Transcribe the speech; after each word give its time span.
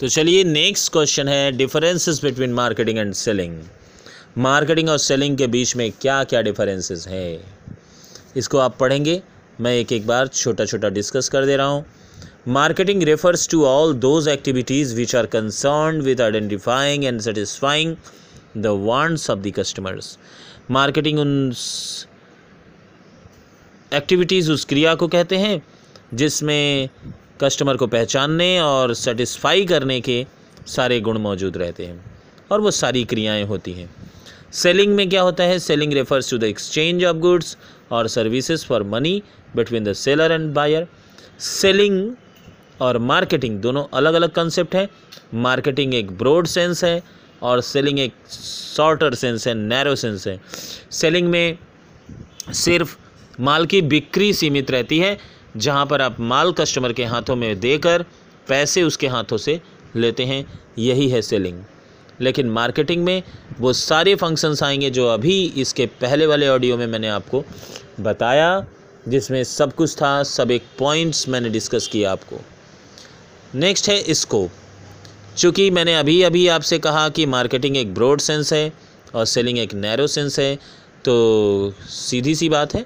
तो 0.00 0.08
चलिए 0.08 0.42
next 0.44 0.92
question 0.92 1.28
है 1.28 1.52
differences 1.52 2.20
between 2.24 2.52
marketing 2.54 2.98
and 2.98 3.12
selling 3.14 3.56
marketing 4.38 4.88
और 4.88 4.98
सेलिंग 4.98 5.36
के 5.38 5.46
बीच 5.46 5.74
में 5.76 5.90
क्या 5.92 6.22
क्या 6.24 6.42
डिफरेंसेस 6.42 7.06
है? 7.08 7.40
इसको 8.36 8.58
आप 8.58 8.76
पढ़ेंगे, 8.78 9.22
मैं 9.60 9.74
एक 9.76 9.92
एक 9.92 10.06
बार 10.06 10.26
छोटा 10.26 10.64
छोटा 10.64 10.88
डिस्कस 10.88 11.28
कर 11.28 11.46
दे 11.46 11.56
रहा 11.56 11.66
हूँ. 11.66 11.84
Marketing 12.48 13.02
refers 13.02 13.48
to 13.48 13.64
all 13.64 13.94
those 13.94 14.28
activities 14.28 14.94
which 14.96 15.16
are 15.16 15.26
concern 15.26 16.00
with 16.00 16.20
identifying 16.20 17.04
and 17.04 17.20
satisfying 17.20 17.96
the 18.56 18.66
wants 18.84 19.30
of 19.30 19.38
the 19.38 19.52
customers 19.58 20.16
marketing 20.70 21.18
उन 21.18 21.54
एक्टिविटीज़ 23.92 24.52
उस 24.52 24.64
क्रिया 24.64 24.94
को 24.94 25.08
कहते 25.08 25.36
हैं 25.36 25.62
जिसमें 26.14 26.88
कस्टमर 27.40 27.76
को 27.76 27.86
पहचानने 27.86 28.58
और 28.60 28.94
सेटिस्फाई 28.94 29.64
करने 29.66 30.00
के 30.00 30.24
सारे 30.66 31.00
गुण 31.00 31.18
मौजूद 31.18 31.56
रहते 31.56 31.86
हैं 31.86 32.04
और 32.50 32.60
वो 32.60 32.70
सारी 32.70 33.04
क्रियाएँ 33.04 33.44
होती 33.44 33.72
हैं। 33.72 33.88
सेलिंग 34.52 34.94
में 34.94 35.08
क्या 35.08 35.22
होता 35.22 35.44
है? 35.44 35.58
Selling 35.58 35.92
refers 35.92 36.30
to 36.30 36.38
the 36.38 36.44
exchange 36.44 37.04
of 37.04 37.16
goods 37.16 37.56
और 37.92 38.08
services 38.08 38.64
for 38.66 38.82
money 38.82 39.22
between 39.56 39.84
the 39.84 39.92
seller 39.92 40.32
and 40.32 40.52
buyer 40.54 40.86
selling 41.40 42.14
और 42.80 42.98
मार्केटिंग 42.98 43.60
दोनों 43.60 43.84
अलग 43.94 44.14
अलग 44.14 44.32
कंसेप्ट 44.32 44.74
हैं। 44.74 44.88
मार्केटिंग 45.34 45.94
एक 45.94 46.10
ब्रॉड 46.18 46.46
सेंस 46.46 46.84
है 46.84 47.02
और 47.42 47.60
सेलिंग 47.62 47.98
एक 48.00 48.12
शॉर्टर 48.76 49.14
सेंस 49.14 49.46
है 49.48 49.54
नैरो 49.54 49.94
सेंस 49.96 50.26
है। 50.28 50.40
सेलिंग 50.90 51.28
में 51.28 51.58
सिर्फ़ 52.54 52.96
माल 53.40 53.66
की 53.66 53.80
बिक्री 53.82 54.32
सीमित 54.32 54.70
रहती 54.70 54.98
है 54.98 55.16
जहाँ 55.56 55.86
पर 55.86 56.02
आप 56.02 56.20
माल 56.20 56.52
कस्टमर 56.52 56.92
के 56.92 57.04
हाथों 57.04 57.36
में 57.36 57.58
देकर 57.60 58.04
पैसे 58.48 58.82
उसके 58.82 59.06
हाथों 59.06 59.36
से 59.36 59.60
लेते 59.96 60.24
हैं, 60.24 60.44
यही 60.78 61.08
है 61.08 61.20
सेलिंग। 61.22 61.62
लेकिन 62.20 62.50
मार्केटिंग 62.50 63.04
में 63.04 63.22
वो 63.60 63.72
सारे 63.72 64.14
फ़ंक्शंस 64.14 64.62
आएँगे 64.62 64.90
जो 64.90 65.06
अभी 65.08 65.42
इसके 65.56 65.86
पहले 66.00 66.26
वाले 66.26 66.48
ऑडियो 66.48 66.76
में 66.76 66.86
मैंने 66.86 67.08
आपको 67.08 67.44
बताया, 68.00 68.66
जिसमें 69.08 69.42
सब 69.44 69.74
कुछ 69.74 69.94
था, 69.96 70.22
सब 70.22 70.50
एक 70.50 70.62
पॉइंट्स 70.78 71.28
मैंने 71.28 71.48
डिस्कस 71.48 71.88
किया 71.92 72.12
आपको। 72.12 72.40
नेक्स्ट 73.54 73.88
है 73.88 74.14
स्कोप 74.14 74.50
चूँकि 75.36 75.70
मैंने 75.70 75.94
अभी 75.96 76.22
अभी 76.22 76.46
आपसे 76.48 76.78
कहा 76.78 77.08
कि 77.08 77.26
मार्केटिंग 77.26 77.76
एक 77.76 77.94
ब्रॉड 77.94 78.20
सेंस 78.20 78.52
है 78.52 78.72
और 79.14 79.24
सेलिंग 79.26 79.58
एक 79.58 79.74
नैरो 79.74 80.06
सेंस 80.06 80.38
है 80.38 80.54
तो 81.04 81.74
सीधी 81.88 82.34
सी 82.34 82.48
बात 82.48 82.74
है 82.74 82.84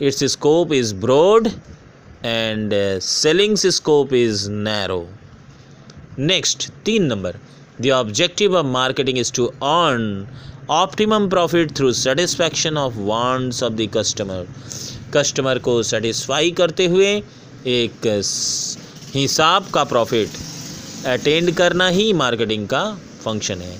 it's 0.00 0.24
scope 0.24 0.72
is 0.72 0.94
broad 0.94 1.48
and 2.24 2.72
selling's 3.02 3.66
scope 3.76 4.12
is 4.14 4.48
narrow 4.50 5.06
next 6.18 6.68
तीन 6.84 7.06
number 7.06 7.36
the 7.80 7.90
objective 7.92 8.56
of 8.56 8.66
marketing 8.66 9.18
is 9.18 9.32
to 9.36 9.46
earn 9.46 10.26
optimum 10.72 11.28
profit 11.28 11.76
through 11.76 11.92
satisfaction 11.92 12.76
of 12.78 12.94
wants 13.08 13.62
of 13.62 13.72
the 13.72 13.88
customer 13.96 14.46
customer 15.16 15.58
को 15.66 15.82
satisfy 15.82 16.50
करते 16.60 16.86
हुए 16.86 17.10
एक 17.66 18.06
हिसाब 19.14 19.66
का 19.74 19.84
प्रॉफिट 19.90 20.28
अटेंड 21.08 21.50
करना 21.56 21.88
ही 21.88 22.12
marketing 22.12 22.66
का 22.68 22.84
फ़ंक्शन 23.24 23.60
है. 23.60 23.76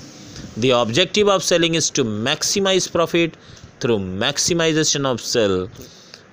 The 0.59 0.71
objective 0.75 1.31
of 1.31 1.43
selling 1.43 1.77
is 1.77 1.93
to 1.93 2.05
maximise 2.05 2.87
profit 2.89 3.37
through 3.83 3.99
maximisation 3.99 5.07
of 5.07 5.21
sale 5.23 5.67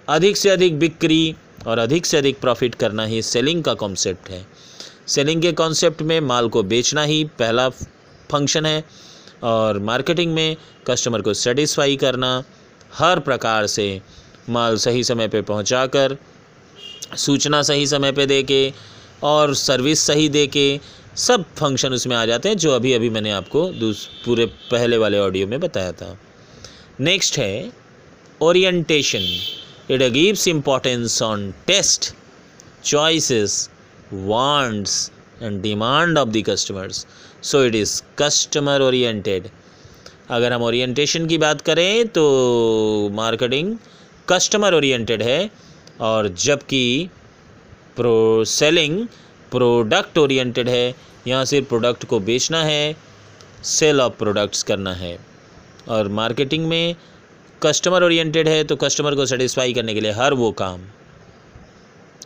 अधिक 0.09 0.37
से 0.37 0.49
अधिक 0.49 0.77
बिक्री 0.79 1.23
और 1.67 1.79
अधिक 1.79 2.05
से 2.05 2.17
अधिक 2.17 2.39
प्रॉफिट 2.39 2.75
करना 2.75 3.05
ही 3.05 3.21
सेलिंग 3.21 3.63
का 3.63 3.73
कॉन्सेप्ट 3.73 4.29
है। 4.29 4.45
सेलिंग 5.07 5.41
के 5.41 5.51
कॉन्सेप्ट 5.51 6.01
में 6.01 6.19
माल 6.21 6.49
को 6.49 6.63
बेचना 6.63 7.03
ही 7.03 7.23
पहला 7.39 7.67
फ़ंक्शन 7.69 8.65
है 8.65 8.83
और 9.43 9.79
मार्केटिंग 9.79 10.33
में 10.33 10.55
कस्टमर 10.87 11.21
को 11.21 11.33
सेटिस्फाई 11.33 11.95
करना, 11.95 12.43
हर 12.93 13.19
प्रकार 13.19 13.67
से 13.67 14.01
माल 14.49 14.77
सही 14.77 15.03
समय 15.03 15.27
पे 15.27 15.41
पहुंचाकर, 15.41 16.17
सूचना 17.17 17.61
सही 17.61 17.87
समय 17.87 18.11
पे 18.11 18.25
दे 18.25 18.41
के 18.43 18.73
और 19.23 19.53
सर्विस 19.55 19.99
सही 19.99 20.27
दे 20.29 20.45
के 20.47 20.79
सब 21.17 21.43
फ़ंक्शन 21.55 21.93
उसमें 21.93 22.15
आ 22.15 22.25
जाते 22.25 22.49
हैं 22.49 22.57
जो 22.57 22.71
अभी 22.71 22.93
अभी 22.93 23.09
मैंने 23.09 23.31
आपको 23.31 23.65
पूरे 24.25 24.45
पहले 24.45 24.97
वाले 24.97 25.19
ऑडियो 25.19 25.47
में 25.47 25.59
बताया 25.59 25.91
था। 25.91 26.17
नेक्स्ट 26.99 27.37
है 27.37 27.71
orientation 28.41 29.25
it 29.89 30.03
gives 30.13 30.47
importance 30.47 31.21
on 31.21 31.51
taste 31.67 32.13
choices 32.83 33.69
wants, 34.29 34.93
and 35.39 35.61
demand 35.63 36.17
of 36.17 36.31
the 36.33 36.43
customers. 36.43 37.05
So, 37.41 37.59
it 37.67 37.75
is 37.75 37.91
customer 38.21 38.73
oriented. 38.87 39.45
अगर 40.29 40.53
हम 40.53 40.61
ओरिएंटेशन 40.63 41.27
की 41.27 41.37
बात 41.37 41.61
करें 41.61 42.07
तो 42.07 42.23
मार्केटिंग 43.13 43.75
कस्टमर 44.29 44.73
ओरिएंटेड 44.73 45.21
है, 45.21 45.49
और 46.01 46.27
जबकि 46.43 47.09
प्रो 47.95 48.43
सेलिंग 48.45 49.05
प्रोडक्ट 49.51 50.17
ओरिएंटेड 50.17 50.69
है, 50.69 50.93
यहाँ 51.27 51.45
सिर्फ़ 51.45 51.67
प्रोडक्ट 51.69 52.05
को 52.05 52.19
बेचना 52.19 52.63
है 52.63 52.95
सेल 53.63 54.01
ऑफ़ 54.01 54.13
प्रोडक्ट्स 54.19 54.63
करना 54.63 54.93
है। 54.93 55.17
और 55.87 56.07
मार्केटिंग 56.19 56.67
में 56.67 56.95
कस्टमर 57.63 58.03
ओरिएंटेड 58.03 58.47
है 58.47 58.63
तो 58.63 58.75
कस्टमर 58.75 59.15
को 59.15 59.25
सेटिस्फाई 59.25 59.73
करने 59.73 59.93
के 59.93 60.01
लिए 60.01 60.11
हर 60.11 60.33
वो 60.33 60.51
काम। 60.51 60.81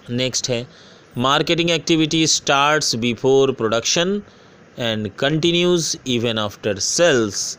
नेक्स्ट 0.09 0.49
है 0.49 0.67
marketing 1.17 1.71
activity 1.71 2.27
starts 2.27 2.95
before 2.95 3.51
production 3.51 4.21
and 4.79 5.09
continues 5.19 5.97
even 6.07 6.39
after 6.39 6.79
sales 6.79 7.57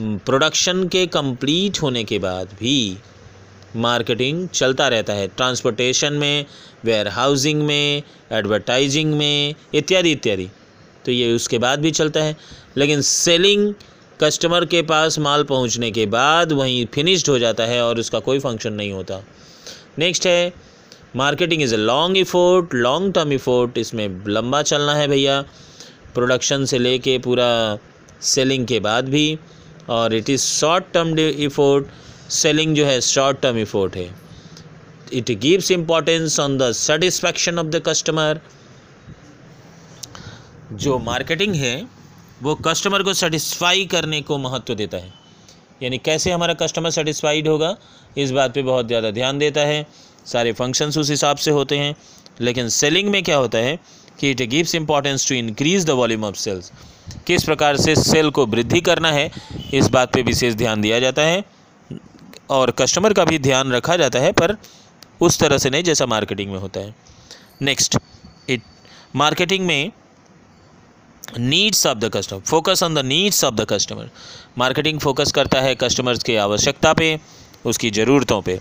production 0.00 0.88
के 0.88 1.06
कंप्लीट 1.06 1.82
होने 1.82 2.04
के 2.04 2.18
बाद 2.18 2.48
भी 2.60 2.98
मार्केटिंग 3.76 4.48
चलता 4.48 4.88
रहता 4.88 5.12
है। 5.12 5.28
ट्रांसपोर्टेशन 5.28 6.12
में 6.12 6.44
वेयर 6.84 7.08
हाउसिंग 7.08 7.62
में 7.62 8.02
एडवर्टाइजिंग 8.32 9.12
में, 9.14 9.54
इत्यादि 9.74 10.12
इत्यादि। 10.12 10.48
तो 11.04 11.12
ये 11.12 11.32
उसके 11.32 11.58
बाद 11.58 11.80
भी 11.80 11.90
चलता 11.90 12.22
है। 12.22 12.36
लेकिन 12.76 13.00
सेलिंग 13.00 13.74
कस्टमर 14.20 14.64
के 14.64 14.80
पास 14.82 15.18
माल 15.18 15.42
पहुँचने 15.44 15.90
के 15.90 16.04
बाद 16.06 16.52
वहीं 16.52 16.84
फिनिश्ड 16.94 17.28
हो 17.28 17.38
जाता 17.38 17.64
है 17.66 17.82
और 17.84 17.98
उसका 17.98 18.18
कोई 18.20 18.38
फ़ंक्शन 18.38 18.72
नहीं 18.72 18.92
होता। 18.92 19.20
नेक्स्ट 19.98 20.26
है 20.26 20.52
marketing 21.16 21.62
is 21.62 21.74
a 21.74 21.78
long 21.78 22.16
effort 22.18 22.74
long 22.76 23.12
term 23.14 23.32
effort 23.32 23.78
इसमें 23.78 24.08
लंबा 24.28 24.62
चलना 24.62 24.94
है 24.94 25.06
भैया। 25.08 25.40
प्रोडक्शन 26.14 26.64
से 26.64 26.78
लेके 26.78 27.18
पूरा 27.18 27.78
सेलिंग 28.22 28.66
के 28.66 28.80
बाद 28.80 29.08
भी, 29.08 29.38
और 29.88 30.14
it 30.14 30.30
is 30.30 30.42
short 30.42 30.84
term 30.94 31.18
effort 31.18 31.86
selling 32.32 32.74
जो 32.76 32.84
है 32.86 33.00
शॉर्ट 33.02 33.40
टर्म 33.42 33.58
इफोर्ट 33.58 33.96
है। 33.96 34.08
It 35.12 35.30
gives 35.40 35.70
importance 35.70 36.38
on 36.40 36.58
the 36.58 36.70
satisfaction 36.72 37.58
of 37.58 37.66
the 37.66 37.82
customer 37.86 38.40
जो 40.74 40.98
मार्केटिंग 41.00 41.54
है 41.54 41.74
वो 42.42 42.54
कस्टमर 42.56 43.02
को 43.02 43.12
सेटिस्फाई 43.14 43.84
करने 43.86 44.20
को 44.22 44.38
महत्व 44.38 44.74
देता 44.74 44.96
है। 44.96 45.12
यानी 45.82 45.98
कैसे 45.98 46.30
हमारा 46.32 46.54
कस्टमर 46.54 46.90
सेटिस्फाइड 46.90 47.48
होगा, 47.48 47.76
इस 48.18 48.30
बात 48.30 48.54
पे 48.54 48.62
बहुत 48.62 48.86
ज़्यादा 48.86 49.10
ध्यान 49.10 49.38
देता 49.38 49.60
है। 49.60 49.86
सारे 50.26 50.52
फ़ंक्शंस 50.52 50.98
उस 50.98 51.10
हिसाब 51.10 51.36
से 51.36 51.50
होते 51.50 51.78
हैं। 51.78 51.94
लेकिन 52.40 52.68
सेलिंग 52.68 53.08
में 53.08 53.22
क्या 53.22 53.36
होता 53.36 53.58
है 53.58 53.78
कि 54.20 54.30
it 54.30 54.42
gives 54.42 54.74
importance 54.74 55.28
to 55.28 55.34
increase 55.34 55.84
the 55.86 55.90
volume 55.90 56.24
of 56.24 56.36
sales 56.36 56.72
किस 57.26 57.44
प्रकार 57.44 57.76
से 57.76 57.94
सेल 57.96 58.30
को 58.30 58.46
वृद्धि 58.46 58.80
करना 58.80 59.12
है, 59.12 59.30
इस 59.74 59.88
बात 59.88 60.12
पे 60.12 60.22
विशेष 60.22 60.54
ध्यान 60.54 60.80
दिया 60.80 61.00
जाता 61.00 61.22
है। 61.22 61.42
और 62.50 62.70
कस्टमर 62.70 63.12
का 63.12 63.24
भी 63.24 63.38
ध्यान 63.38 63.72
रखा 63.72 63.96
जाता 63.96 64.18
है, 64.18 64.32
पर 64.32 64.56
उस 65.20 65.38
तरह 65.38 65.58
से 65.58 65.70
नहीं 65.70 65.82
जैसा 65.82 66.06
मार्केटिंग 66.06 66.52
में 66.52 66.58
होता 66.58 66.80
है। 66.80 66.94
नेक्स्ट 67.62 67.98
इट 68.48 68.62
मार्केटिंग 69.16 69.66
में 69.66 69.92
needs 71.38 71.86
of 71.86 71.98
the 71.98 72.10
customer, 72.14 72.40
focus 72.40 72.82
on 72.82 72.94
the 72.94 73.04
needs 73.04 73.44
of 73.44 73.54
the 73.54 73.66
customer. 73.70 74.10
Marketing 74.58 75.00
focus 75.00 75.32
करता 75.32 75.60
है 75.60 75.74
कस्टमर्स 75.74 76.22
की 76.22 76.36
आवश्यकता 76.36 76.92
पे, 76.92 77.18
उसकी 77.64 77.90
ज़रूरतों 77.90 78.40
पे। 78.42 78.60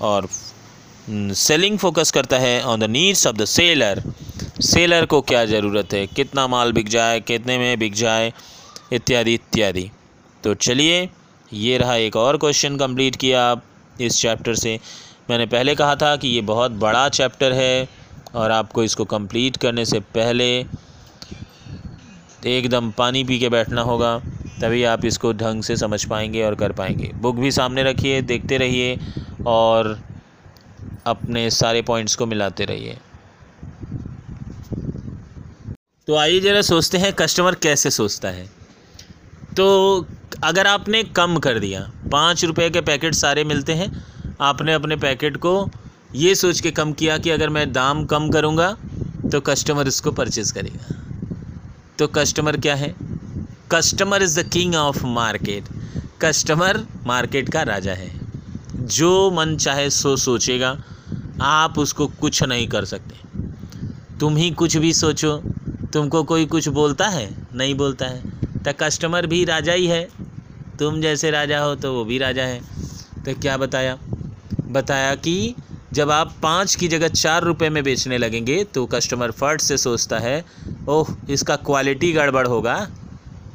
और 0.00 0.28
सेलिंग 1.08 1.78
फोकस 1.78 2.10
करता 2.10 2.38
है 2.38 2.62
on 2.62 2.80
the 2.80 2.84
needs 2.90 3.26
of 3.26 3.36
the 3.36 3.44
seller 3.44 4.02
seller 4.62 5.06
को 5.06 5.20
क्या 5.20 5.44
ज़रूरत 5.44 5.92
है? 5.92 6.06
कितना 6.06 6.46
माल 6.46 6.72
बिक 6.72 6.88
जाए, 6.88 7.20
कितने 7.20 7.58
में 7.58 7.78
बिक 7.78 7.94
जाए, 7.94 8.32
इत्यादि 8.92 9.34
इत्यादि। 9.34 9.90
तो 10.44 10.54
चलिए, 10.54 11.08
ये 11.52 11.78
रहा 11.78 11.94
एक 11.96 12.16
और 12.16 12.36
क्वेश्चन 12.36 12.76
कंप्लीट 12.76 13.16
किया 13.16 13.44
आप 13.44 13.64
इस 14.00 14.20
चैप्टर 14.20 14.54
से। 14.54 14.78
मैंने 15.30 15.46
पहले 15.46 15.74
कहा 15.74 15.96
था 15.96 16.14
कि 16.16 16.28
ये 16.28 16.40
बहुत 16.42 16.70
बड़ा 16.70 17.08
चैप्टर 17.08 17.52
है 17.52 17.88
और 18.34 18.50
आपको 18.50 18.84
इसको 18.84 19.04
कंप्लीट 19.04 19.56
करने 19.56 19.84
से 19.84 20.00
पहले 20.14 20.48
एकदम 22.46 22.90
पानी 22.90 23.22
पी 23.24 23.38
के 23.38 23.48
बैठना 23.48 23.82
होगा, 23.82 24.18
तभी 24.60 24.82
आप 24.84 25.04
इसको 25.04 25.32
ढंग 25.32 25.62
से 25.62 25.76
समझ 25.76 26.04
पाएँगे 26.04 26.42
और 26.42 26.54
कर 26.54 26.72
पाएँगे। 26.72 27.10
बुक 27.16 27.36
भी 27.36 27.50
सामने 27.50 27.82
रखिए, 27.82 28.20
देखते 28.22 28.58
रहिए 28.58 28.98
और 29.46 29.98
अपने 31.06 31.48
सारे 31.50 31.82
पॉइंट्स 31.82 32.16
को 32.16 32.26
मिलाते 32.26 32.64
रहिए। 32.64 32.96
तो 36.08 36.16
आइए 36.16 36.40
ज़रा 36.40 36.62
सोचते 36.62 36.98
हैं, 36.98 37.12
कस्टमर 37.12 37.54
कैसे 37.54 37.90
सोचता 37.90 38.28
है। 38.28 38.46
तो 39.56 40.06
अगर 40.44 40.66
आपने 40.66 41.02
कम 41.16 41.38
कर 41.38 41.58
दिया, 41.58 41.80
पाँच 42.12 42.44
रुपये 42.44 42.68
के 42.70 42.80
पैकेट 42.80 43.14
सारे 43.14 43.44
मिलते 43.44 43.72
हैं, 43.72 43.90
आपने 44.40 44.72
अपने 44.72 44.96
पैकेट 44.96 45.36
को 45.36 45.70
ये 46.14 46.34
सोच 46.34 46.60
के 46.60 46.70
कम 46.70 46.92
किया 46.92 47.16
कि 47.18 47.30
अगर 47.30 47.48
मैं 47.48 47.72
दाम 47.72 48.04
कम 48.04 48.28
करूँगा 48.30 48.70
तो 49.32 49.40
कस्टमर 49.40 49.88
इसको 49.88 50.12
परचेज़ 50.12 50.52
करेगा। 50.54 51.00
तो 51.98 52.06
कस्टमर 52.06 52.56
क्या 52.56 52.74
है? 52.74 52.94
Customer 53.70 54.22
is 54.22 54.40
the 54.40 54.42
king 54.42 54.74
of 54.74 55.06
market 55.06 55.64
customer 56.22 56.86
market 57.06 57.48
का 57.48 57.62
राजा 57.62 57.92
है। 57.92 58.20
जो 58.76 59.30
मन 59.30 59.56
चाहे 59.56 59.90
सो 59.90 60.16
सोचेगा, 60.16 60.82
आप 61.42 61.78
उसको 61.78 62.06
कुछ 62.06 62.42
नहीं 62.42 62.68
कर 62.68 62.84
सकते। 62.84 63.14
तुम 64.20 64.36
ही 64.36 64.50
कुछ 64.50 64.76
भी 64.76 64.92
सोचो, 64.92 65.42
तुमको 65.92 66.22
कोई 66.22 66.46
कुछ 66.46 66.68
बोलता 66.68 67.08
है? 67.08 67.46
नहीं 67.54 67.74
बोलता 67.74 68.06
है। 68.06 68.30
तो 68.62 68.72
कस्टमर 68.80 69.26
भी 69.26 69.44
राजा 69.44 69.72
ही 69.72 69.86
है। 69.86 70.08
तुम 70.78 71.00
जैसे 71.00 71.30
राजा 71.30 71.60
हो 71.60 71.74
तो 71.74 71.92
वो 71.92 72.04
भी 72.04 72.18
राजा 72.18 72.42
है। 72.42 72.60
तो 73.24 73.34
क्या 73.34 73.56
बताया? 73.56 73.98
बताया 74.66 75.14
कि 75.14 75.54
जब 75.92 76.10
आप 76.10 76.34
पाँच 76.42 76.74
की 76.74 76.88
जगह 76.88 77.08
चार 77.08 77.42
रुपए 77.42 77.68
में 77.68 77.84
बेचने 77.84 78.18
लगेंगे 78.18 78.64
तो 78.64 78.86
कस्टमर 78.86 79.30
फर्ट 79.30 79.60
से 79.60 79.78
सोचता 79.78 80.18
है 80.18 80.44
ओह, 80.88 81.14
इसका 81.30 81.56
क्वालिटी 81.56 82.12
गड़बड़ 82.12 82.46
होगा। 82.46 82.74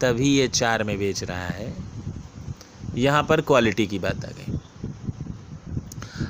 तभी 0.01 0.29
ये 0.29 0.47
चार 0.47 0.83
में 0.83 0.97
बेच 0.99 1.23
रहा 1.23 1.47
है। 1.47 1.73
यहाँ 2.95 3.23
पर 3.23 3.41
क्वालिटी 3.41 3.85
की 3.87 3.99
बात 3.99 4.25
आ 4.25 4.29
गई। 4.29 4.57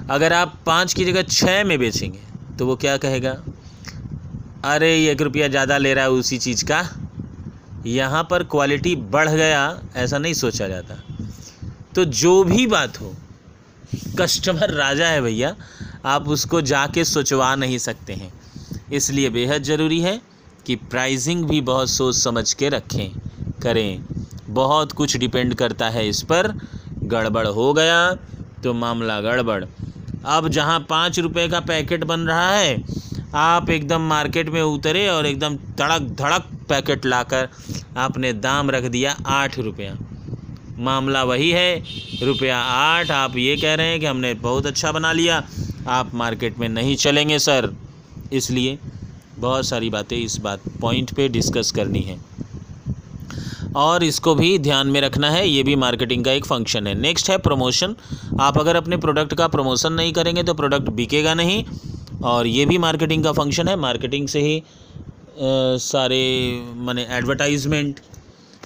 अगर 0.09 0.33
आप 0.33 0.57
पाँच 0.65 0.93
की 0.93 1.05
जगह 1.05 1.21
छः 1.23 1.63
में 1.63 1.77
बेचेंगे 1.79 2.19
तो 2.59 2.65
वो 2.65 2.75
क्या 2.75 2.97
कहेगा? 2.97 3.31
अरे, 4.65 4.89
एक 5.07 5.21
रुपया 5.21 5.47
ज़्यादा 5.47 5.77
ले 5.77 5.93
रहा 5.93 6.03
है 6.03 6.11
उसी 6.11 6.37
चीज़ 6.37 6.65
का। 6.65 6.83
यहाँ 7.85 8.23
पर 8.31 8.43
क्वालिटी 8.43 8.95
बढ़ 8.95 9.29
गया, 9.29 9.81
ऐसा 9.95 10.17
नहीं 10.17 10.33
सोचा 10.33 10.67
जाता। 10.67 10.95
तो 11.95 12.05
जो 12.05 12.43
भी 12.43 12.65
बात 12.67 12.99
हो 13.01 13.13
कस्टमर 14.19 14.73
राजा 14.73 15.07
है 15.07 15.21
भैया, 15.21 15.55
आप 16.05 16.27
उसको 16.27 16.61
जाके 16.61 17.03
सोचवा 17.05 17.53
नहीं 17.55 17.77
सकते 17.77 18.13
हैं। 18.13 18.31
इसलिए 18.93 19.29
बेहद 19.29 19.63
ज़रूरी 19.63 19.99
है 19.99 20.19
कि 20.69 20.75
प्राइसिंग 20.75 21.43
भी 21.45 21.59
बहुत 21.61 21.89
सोच 21.89 22.15
समझ 22.15 22.53
के 22.53 22.67
रखें, 22.69 23.09
करें। 23.61 24.03
बहुत 24.49 24.91
कुछ 24.91 25.15
डिपेंड 25.17 25.53
करता 25.55 25.89
है 25.89 26.07
इस 26.09 26.21
पर। 26.21 26.47
गड़बड़ 27.03 27.45
हो 27.47 27.71
गया 27.73 28.13
तो 28.63 28.73
मामला 28.73 29.19
गड़बड़। 29.21 29.63
अब 30.25 30.47
जहाँ 30.47 30.79
पाँच 30.79 31.19
रुपये 31.19 31.47
का 31.47 31.59
पैकेट 31.59 32.03
बन 32.03 32.19
रहा 32.19 32.51
है, 32.51 32.83
आप 33.35 33.69
एकदम 33.69 34.01
मार्केट 34.01 34.49
में 34.49 34.61
उतरे 34.61 35.07
और 35.07 35.25
एकदम 35.25 35.55
धड़क 35.55 36.01
धड़क 36.19 36.45
पैकेट 36.69 37.05
लाकर 37.05 37.49
आपने 37.97 38.33
दाम 38.33 38.69
रख 38.69 38.83
दिया 38.83 39.15
आठ 39.27 39.59
रुपया। 39.59 39.97
मामला 40.79 41.23
वही 41.23 41.49
है, 41.51 41.83
रुपया 42.23 42.59
आठ, 42.59 43.11
आप 43.11 43.37
ये 43.37 43.57
कह 43.57 43.73
रहे 43.73 43.87
हैं 43.87 43.99
कि 43.99 44.05
हमने 44.05 44.33
बहुत 44.33 44.65
अच्छा 44.65 44.91
बना 44.91 45.11
लिया। 45.13 45.43
आप 45.87 46.15
मार्केट 46.15 46.59
में 46.59 46.69
नहीं 46.69 46.95
चलेंगे, 46.97 47.39
सर। 47.39 47.73
इसलिए 48.33 48.77
बहुत 49.39 49.65
सारी 49.65 49.89
बातें 49.89 50.17
इस 50.17 50.37
बात 50.39 50.61
पॉइंट 50.81 51.13
पे 51.15 51.27
डिस्कस 51.29 51.71
करनी 51.71 52.01
है। 52.01 52.17
और 53.75 54.03
इसको 54.03 54.33
भी 54.35 54.57
ध्यान 54.59 54.87
में 54.87 54.99
रखना 55.01 55.29
है 55.31 55.47
ये 55.49 55.63
भी 55.63 55.75
मार्केटिंग 55.75 56.23
का 56.25 56.31
एक 56.31 56.45
फ़ंक्शन 56.45 56.87
है। 56.87 56.93
नेक्स्ट 56.93 57.29
है 57.29 57.37
प्रमोशन 57.39 57.95
आप 58.41 58.57
अगर 58.59 58.75
अपने 58.75 58.97
प्रोडक्ट 58.97 59.33
का 59.33 59.47
प्रमोशन 59.47 59.93
नहीं 59.93 60.13
करेंगे 60.13 60.43
तो 60.43 60.53
प्रोडक्ट 60.53 60.89
बिकेगा 60.91 61.33
नहीं। 61.33 61.63
और 62.23 62.47
ये 62.47 62.65
भी 62.65 62.77
मार्केटिंग 62.77 63.23
का 63.23 63.31
फ़ंक्शन 63.31 63.67
है। 63.67 63.75
मार्केटिंग 63.77 64.27
से 64.27 64.41
ही 64.41 64.57
आ, 64.57 65.77
सारे 65.79 66.21
माने 66.77 67.05
एडवर्टाइजमेंट 67.09 67.99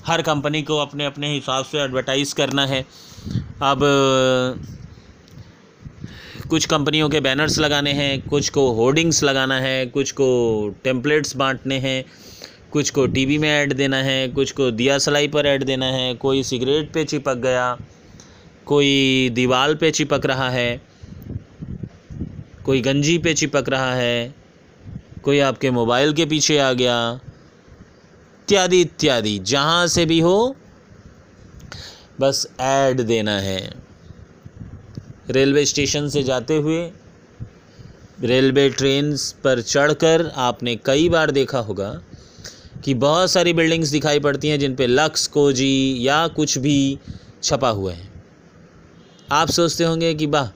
हर 0.06 0.22
कंपनी 0.22 0.62
को 0.64 0.78
अपने 0.78 1.06
अपने 1.06 1.34
हिसाब 1.34 1.66
से 1.66 1.80
एडवर्टाइज़ 1.80 2.34
करना 2.36 2.66
है। 2.66 2.82
अब 3.64 3.84
कुछ 6.50 6.66
कंपनियों 6.66 7.10
के 7.10 7.20
बैनर्स 7.20 7.60
लगाने 7.60 7.92
हैं, 7.92 8.22
कुछ 8.22 8.50
को 8.50 8.72
होर्डिंग्स 8.72 9.24
लगाना 9.24 9.60
है, 9.60 9.86
कुछ 9.86 10.12
को 10.12 10.28
टेम्पलेट्स 10.84 11.36
बांटने 11.36 11.78
हैं, 11.80 12.06
कुछ 12.72 12.90
को 12.90 13.08
टीवी 13.08 13.38
में 13.38 13.50
ऐड 13.50 13.74
देना 13.74 13.98
है, 13.98 14.28
कुछ 14.28 14.52
को 14.52 14.72
दिया 14.72 14.98
सलाई 14.98 15.28
पर 15.28 15.46
ऐड 15.46 15.64
देना 15.64 15.86
है, 15.86 16.14
कोई 16.16 16.44
सिगरेट 16.44 16.94
पे 16.94 17.04
चिपक 17.04 17.36
गया, 17.36 17.78
कोई 18.66 19.30
दीवार 19.34 19.76
पे 19.76 19.92
चिपक 19.92 20.26
रहा 20.26 20.50
है, 20.50 20.82
कोई 22.66 22.82
गंजी 22.82 23.18
पे 23.18 23.34
चिपक 23.34 23.70
रहा 23.70 23.94
है, 23.94 24.36
कोई 25.24 25.40
आपके 25.40 25.72
मोबाइल 25.72 26.14
के 26.14 26.26
पीछे 26.26 26.58
आ 26.58 26.74
गया, 26.74 27.20
इत्यादि 28.44 28.82
इत्यादि, 28.82 29.40
जहाँ 29.40 29.88
से 29.88 30.06
भी 30.06 30.20
हो, 30.20 30.56
बस 32.20 32.48
ऐड 32.62 33.02
देना 33.02 33.40
है। 33.40 33.84
रेलवे 35.30 35.66
स्टेशन 35.66 36.10
से 36.10 36.24
जाते 36.24 36.56
हुए, 36.58 36.92
रेलवे 38.22 38.70
ट्रेन 38.70 39.16
पर 39.16 39.62
चढ़कर 39.62 40.32
आपने 40.36 40.76
कई 40.76 41.10
बार 41.10 41.32
देखा 41.32 41.60
होगा 41.60 42.02
कि 42.84 42.94
बहुत 42.94 43.32
सारी 43.32 43.54
बिल्डिंग्स 43.54 43.90
दिखाई 43.90 44.20
पड़ती 44.20 44.48
हैं 44.48 44.60
जिन 44.60 44.76
पे 44.76 44.88
लक्स, 44.88 45.28
कोजी 45.28 45.98
या 46.00 46.28
कुछ 46.28 46.58
भी 46.58 47.00
छपा 47.44 47.70
हुआ 47.70 47.94
है। 47.94 48.10
आप 49.32 49.50
सोचते 49.50 49.84
होंगे 49.84 50.14
कि, 50.14 50.26
वाह, 50.26 50.50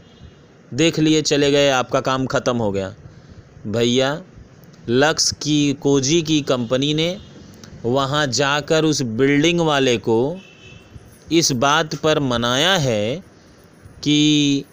देख 0.74 1.00
लिए 1.00 1.22
चले 1.22 1.52
गए, 1.52 1.70
आपका 1.70 2.02
काम 2.02 2.26
ख़त्म 2.26 2.58
हो 2.58 2.72
गया। 2.72 2.96
भैया, 3.68 4.22
लक्स 4.90 5.32
की, 5.32 5.74
कोजी 5.74 6.22
की 6.22 6.42
कंपनी 6.42 6.94
ने 6.94 7.18
वहाँ 7.86 8.28
जाकर 8.28 8.86
उस 8.86 9.02
बिल्डिंग 9.02 9.60
वाले 9.60 9.98
को 9.98 10.40
इस 11.32 11.52
बात 11.52 11.96
पर 11.96 12.20
मनाया 12.20 12.74
है 12.74 13.24
कि 14.04 14.64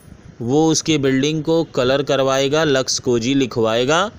वो 0.43 0.67
उसके 0.71 0.99
बिल्डिंग 0.99 1.43
को 1.45 1.63
कलर 1.65 2.03
करवाएगा, 2.03 2.65
लक्स 2.65 2.99
कोजी 2.99 3.35
लिखवाएगा। 3.35 4.11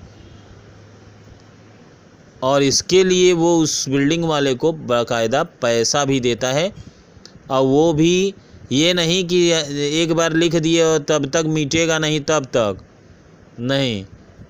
और 2.42 2.62
इसके 2.62 3.04
लिए 3.04 3.32
वो 3.32 3.56
उस 3.58 3.88
बिल्डिंग 3.88 4.24
वाले 4.24 4.54
को 4.54 4.72
बाकायदा 4.72 5.42
पैसा 5.62 6.04
भी 6.04 6.20
देता 6.20 6.48
है। 6.48 6.72
और 7.50 7.62
वो 7.62 7.92
भी 7.92 8.34
ये 8.72 8.92
नहीं 8.94 9.24
कि 9.24 9.38
एक 10.02 10.12
बार 10.12 10.32
लिख 10.32 10.54
दिए 10.54 10.82
और 10.82 10.98
तब 10.98 11.26
तक 11.26 11.44
मीटेगा 11.46 11.98
नहीं, 11.98 12.20
तब 12.20 12.44
तक। 12.46 12.78
नहीं, 13.60 14.04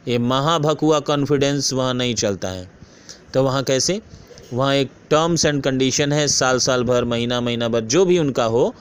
ये 0.08 0.18
महाभकुआ 0.18 1.00
कॉन्फिडेंस 1.00 1.72
वहाँ 1.72 1.94
नहीं 1.94 2.14
चलता 2.14 2.48
है। 2.48 2.70
तो 3.34 3.42
वहाँ 3.42 3.62
कैसे? 3.62 4.00
वहाँ 4.52 4.74
एक 4.74 4.90
टर्म्स 5.10 5.44
एंड 5.44 5.62
कंडीशन 5.62 6.12
है, 6.12 6.26
साल 6.28 6.58
साल 6.58 6.84
भर, 6.84 7.04
महीना 7.04 7.40
महीना 7.40 7.68
भर, 7.68 7.80
जो 7.80 8.04
भी 8.04 8.18
उनका 8.18 8.44
हो, 8.44 8.74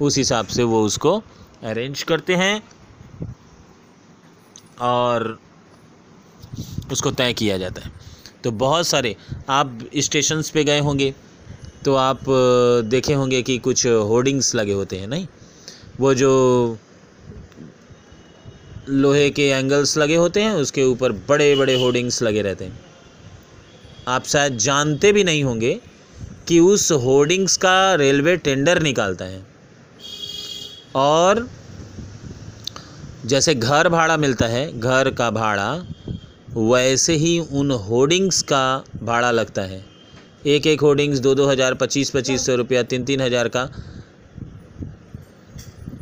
उस 0.00 0.16
हिसाब 0.18 0.46
से 0.46 0.62
वो 0.62 0.82
उसको 0.84 1.16
अरेंज 1.62 2.02
करते 2.02 2.34
हैं 2.34 2.62
और 4.80 5.38
उसको 6.92 7.10
तय 7.10 7.32
किया 7.32 7.58
जाता 7.58 7.82
है। 7.82 7.92
तो 8.44 8.50
बहुत 8.50 8.86
सारे, 8.86 9.14
आप 9.48 9.78
स्टेशंस 9.96 10.50
पे 10.50 10.64
गए 10.64 10.80
होंगे 10.80 11.14
तो 11.84 11.94
आप 11.94 12.20
देखे 12.86 13.14
होंगे 13.14 13.42
कि 13.42 13.56
कुछ 13.58 13.86
होर्डिंग्स 13.86 14.54
लगे 14.54 14.72
होते 14.72 14.96
हैं, 14.96 15.06
नहीं? 15.06 15.26
वो 16.00 16.14
जो 16.14 16.78
लोहे 18.88 19.28
के 19.30 19.48
एंगल्स 19.48 19.96
लगे 19.98 20.16
होते 20.16 20.42
हैं, 20.42 20.52
उसके 20.52 20.84
ऊपर 20.84 21.12
बड़े 21.28 21.54
बड़े 21.56 21.74
होर्डिंग्स 21.82 22.22
लगे 22.22 22.42
रहते 22.42 22.64
हैं। 22.64 22.80
आप 24.06 24.24
शायद 24.26 24.56
जानते 24.58 25.10
भी 25.12 25.22
नहीं 25.24 25.42
होंगे 25.44 25.72
कि 26.48 26.58
उस 26.60 26.90
होर्डिंग्स 26.94 27.56
का 27.56 27.94
रेलवे 27.94 28.36
टेंडर 28.38 28.80
निकालता 28.82 29.24
है। 29.24 29.40
और 30.96 31.48
जैसे 33.24 33.54
घर 33.54 33.88
भाड़ा 33.88 34.16
मिलता 34.16 34.46
है, 34.46 34.78
घर 34.80 35.10
का 35.10 35.30
भाड़ा, 35.30 35.72
वैसे 36.50 37.14
ही 37.14 37.38
उन 37.40 37.70
होर्डिंग्स 37.80 38.40
का 38.44 38.84
भाड़ा 39.02 39.30
लगता 39.30 39.62
है। 39.62 39.84
एक 40.46 40.66
एक 40.66 40.80
होर्डिंग्स 40.80 41.18
दो 41.18 41.34
दो 41.34 41.46
हज़ार, 41.46 41.74
पच्चीस 41.74 42.10
पच्चीस 42.10 42.46
सौ 42.46 42.54
रुपया 42.56 42.82
तीन 42.84 43.04
तीन 43.04 43.20
हज़ार 43.20 43.48
का 43.48 43.68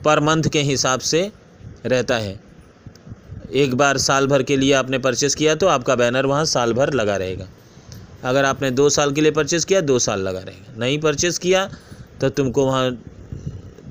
पर 0.04 0.20
मंथ 0.20 0.48
के 0.52 0.60
हिसाब 0.62 1.00
से 1.02 1.30
रहता 1.86 2.16
है। 2.18 2.38
एक 3.54 3.74
बार 3.76 3.98
साल 4.00 4.26
भर 4.26 4.42
के 4.42 4.56
लिए 4.56 4.72
आपने 4.74 4.98
परचेस 5.00 5.34
किया 5.34 5.54
तो 5.54 5.66
आपका 5.68 5.94
बैनर 5.96 6.26
वहाँ 6.26 6.44
साल 6.46 6.72
भर 6.72 6.92
लगा 6.92 7.16
रहेगा। 7.16 7.48
अगर 8.24 8.44
आपने 8.44 8.70
दो 8.70 8.88
साल 8.88 9.12
के 9.12 9.20
लिए 9.20 9.30
परचेज़ 9.30 9.66
किया, 9.66 9.80
दो 9.80 9.98
साल 9.98 10.20
लगा 10.20 10.38
रहेगा। 10.38 10.74
नहीं 10.78 10.98
परचेज़ 10.98 11.40
किया 11.40 11.68
तो 12.20 12.28
तुमको 12.28 12.64
वहाँ 12.66 12.90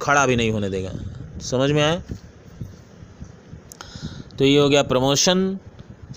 खड़ा 0.02 0.26
भी 0.28 0.36
नहीं 0.36 0.52
होने 0.52 0.70
देगा। 0.70 0.92
समझ 1.42 1.70
में 1.72 1.82
आया? 1.84 2.02
तो 4.40 4.46
ये 4.46 4.58
हो 4.60 4.70
गया 4.70 4.84
प्रमोशन। 4.84 5.58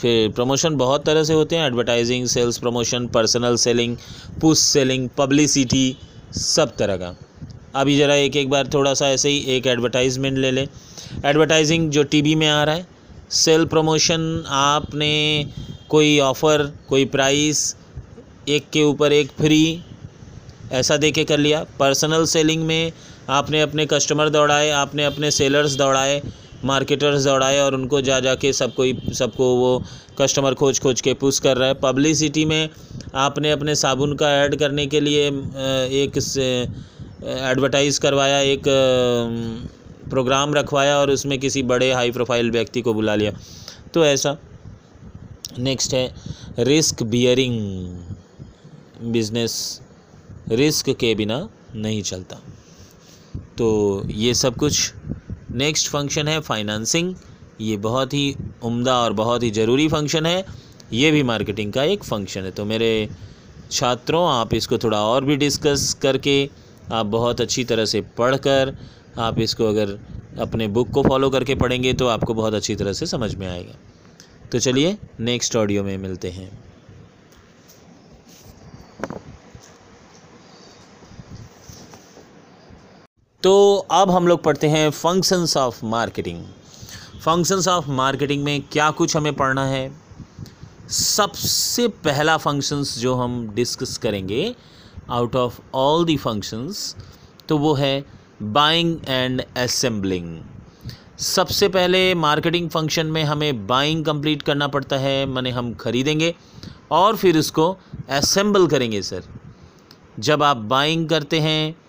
फिर 0.01 0.31
प्रमोशन 0.33 0.77
बहुत 0.77 1.05
तरह 1.07 1.25
से 1.25 1.33
होते 1.33 1.57
हैं। 1.57 1.67
Advertising, 1.67 2.27
sales 2.27 2.59
promotion, 2.59 3.07
personal 3.07 3.57
selling, 3.57 3.97
push 4.41 4.59
selling, 4.59 5.09
publicity, 5.09 5.97
सब 6.33 6.77
तरह 6.77 6.97
का। 6.97 7.15
अभी 7.75 7.97
ज़रा 7.99 8.15
एक 8.15 8.37
एक 8.37 8.51
बार 8.51 8.69
थोड़ा 8.75 8.93
सा 8.95 9.09
ऐसे 9.09 9.29
ही 9.29 9.39
एक 9.49 9.67
एडवर्टाइजमेंट 9.67 10.39
ले 10.39 10.51
लें। 10.51 10.67
एडवर्टाइजिंग 11.25 11.91
जो 11.91 12.03
टीवी 12.03 12.35
में 12.35 12.49
आ 12.49 12.63
रहा 12.65 12.75
है, 12.75 12.87
सेल 13.31 13.65
प्रमोशन, 13.65 14.45
आपने 14.49 15.47
कोई 15.89 16.19
ऑफ़र, 16.21 16.73
कोई 16.89 17.05
प्राइस 17.05 17.77
एक 18.47 18.69
के 18.73 18.83
ऊपर 18.85 19.13
एक 19.13 19.31
फ्री, 19.33 19.83
ऐसा 20.73 20.97
दे 20.97 21.11
के 21.11 21.25
कर 21.25 21.39
लिया। 21.39 21.65
पर्सनल 21.79 22.25
सेलिंग 22.27 22.65
में 22.67 22.93
आपने 23.31 23.61
अपने 23.61 23.87
कस्टमर 23.87 24.29
दौड़ाए, 24.29 24.69
आपने 24.71 25.05
अपने 25.05 25.31
सेलर्स 25.31 25.75
दौड़ाए 25.77 26.21
मार्केटर्स 26.65 27.25
दौड़ाए 27.25 27.59
और 27.61 27.75
उनको 27.75 28.01
जा 28.01 28.19
जा 28.21 28.35
के 28.35 28.53
सबको 28.53 28.85
सबको 29.15 29.45
वो 29.55 29.83
कस्टमर 30.21 30.55
खोज 30.55 30.81
खोज 30.81 31.01
के 31.01 31.15
पुश 31.15 31.39
कर 31.39 31.57
रहा 31.57 31.69
है। 31.69 31.75
पब्लिसिटी 31.75 32.45
में 32.45 32.69
आपने 33.17 33.51
अपने 33.51 33.75
साबुन 33.75 34.15
का 34.15 34.31
ऐड 34.35 34.57
करने 34.57 34.87
के 34.87 35.01
लिए 35.01 35.27
एक 35.27 36.19
एडवर्टाइज़ 37.43 38.01
करवाया, 38.01 38.41
एक 38.41 38.63
प्रोग्राम 40.11 40.55
रखवाया 40.55 40.97
और 40.99 41.11
उसमें 41.11 41.39
किसी 41.39 41.63
बड़े 41.65 41.93
हाई 41.93 42.11
प्रोफ़ाइल 42.11 42.51
व्यक्ति 42.51 42.81
को 42.81 42.95
बुला 42.95 43.15
लिया। 43.15 43.33
तो 43.95 44.05
ऐसा। 44.05 44.37
नेक्स्ट 45.59 45.95
है 45.95 46.15
रिस्क 46.61 47.03
बियरिंग 47.05 47.59
बिज़नेस 49.03 49.81
रिस्क 50.51 50.91
के 50.91 51.15
बिना 51.15 51.49
नहीं 51.75 52.03
चलता। 52.03 52.41
तो 53.59 54.03
ये 54.07 54.35
सब 54.35 54.57
कुछ 54.57 54.93
नेक्स्ट 55.53 55.89
फ़ंक्शन 55.91 56.29
है 56.29 56.41
फाइनेंसिंग। 56.41 57.15
ये 57.61 57.77
बहुत 57.77 58.15
ही 58.15 58.35
उम्दा 58.65 58.99
और 58.99 59.13
बहुत 59.13 59.43
ही 59.43 59.51
ज़रूरी 59.51 59.89
फ़ंक्शन 59.89 60.27
है। 60.27 60.45
ये 60.93 61.11
भी 61.11 61.23
मार्केटिंग 61.23 61.73
का 61.73 61.83
एक 61.85 62.05
फ़ंक्शन 62.05 62.41
है। 62.41 62.51
तो 62.51 62.65
मेरे 62.65 63.09
छात्रों, 63.71 64.29
आप 64.31 64.55
इसको 64.55 64.79
थोड़ा 64.79 65.01
और 65.05 65.25
भी 65.25 65.37
डिस्कस 65.37 65.93
करके 66.03 66.49
आप 66.93 67.07
बहुत 67.07 67.41
अच्छी 67.41 67.65
तरह 67.65 67.85
से 67.85 68.01
पढ़कर, 68.19 68.77
आप 69.19 69.39
इसको 69.39 69.69
अगर 69.69 69.99
अपने 70.41 70.69
बुक 70.69 70.91
को 70.91 71.03
फॉलो 71.03 71.31
करके 71.31 71.55
पढ़ेंगे 71.55 71.93
तो 71.93 72.07
आपको 72.07 72.35
बहुत 72.35 72.55
अच्छी 72.55 72.75
तरह 72.77 72.93
से 72.93 73.07
समझ 73.07 73.35
में 73.35 73.47
आएगा। 73.47 73.75
तो 74.53 74.59
चलिए 74.59 74.97
नेक्स्ट 75.21 75.57
ऑडियो 75.57 75.85
में 75.85 75.97
मिलते 75.99 76.31
हैं। 76.31 76.51
तो 83.47 83.77
अब 83.91 84.11
हम 84.11 84.29
लोग 84.29 84.43
पढ़ते 84.43 84.69
हैं 84.69 84.91
functions 84.91 85.57
of 85.57 85.85
marketing 85.85 86.45
functions 87.21 87.69
of 87.69 87.91
marketing 87.91 88.45
में 88.45 88.63
क्या 88.63 88.91
कुछ 88.91 89.17
हमें 89.17 89.35
पढ़ना 89.35 89.67
है? 89.67 89.93
सबसे 90.91 91.89
पहला 91.89 92.37
फ़ंक्शंस 92.37 92.99
जो 92.99 93.15
हम 93.15 93.49
डिस्कस 93.55 93.99
करेंगे 93.99 94.55
out 95.11 95.37
of 95.37 95.61
all 95.75 96.05
the 96.05 96.17
functions 96.17 96.97
तो 97.49 97.59
वो 97.59 97.75
है 97.75 98.05
बाइंग 98.43 98.97
एंड 99.09 99.43
असेंबलिंग 99.57 100.41
सबसे 101.19 101.69
पहले 101.69 102.15
मार्केटिंग 102.15 102.71
फ़ंक्शन 102.71 103.07
में 103.07 103.25
हमें 103.25 103.67
बाइंग 103.67 104.05
कंप्लीट 104.05 104.43
करना 104.43 104.69
पड़ता 104.69 104.97
है, 104.97 105.27
मैंने 105.27 105.51
हम 105.51 105.75
खरीदेंगे, 105.75 106.35
और 106.91 107.17
फिर 107.17 107.39
उसको 107.39 107.77
असेंबल 108.11 108.67
करेंगे 108.67 109.03
सर 109.03 109.23
जब 110.19 110.43
आप 110.43 110.57
बाइंग 110.57 111.09
करते 111.09 111.41
हैं 111.41 111.86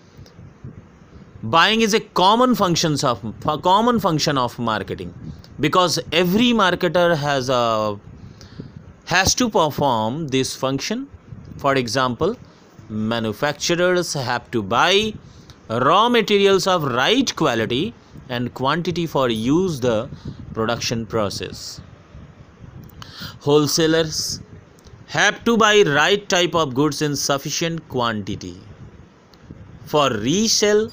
buying 1.54 1.80
is 1.80 1.94
a 1.94 2.00
common 2.00 2.54
functions 2.54 3.04
of 3.04 3.22
common 3.62 4.00
function 4.00 4.38
of 4.38 4.58
marketing. 4.58 5.14
Because 5.60 5.98
every 6.12 6.50
marketer 6.62 7.16
has 7.16 7.48
a 7.48 7.98
has 9.06 9.34
to 9.36 9.48
perform 9.48 10.28
this 10.28 10.54
function. 10.54 11.08
For 11.56 11.74
example 11.74 12.36
manufacturers 12.88 14.12
have 14.14 14.50
to 14.50 14.62
buy 14.62 15.14
raw 15.68 16.08
materials 16.08 16.66
of 16.66 16.84
right 16.84 17.34
quality 17.36 17.94
and 18.28 18.52
quantity 18.54 19.06
for 19.06 19.28
use 19.28 19.80
the 19.80 20.08
production 20.54 21.06
process. 21.06 21.80
Wholesalers 23.40 24.40
have 25.06 25.44
to 25.44 25.56
buy 25.56 25.82
right 25.82 26.28
type 26.28 26.54
of 26.54 26.74
goods 26.74 27.02
in 27.02 27.16
sufficient 27.16 27.88
quantity. 27.88 28.56
For 29.86 30.10
resale 30.10 30.90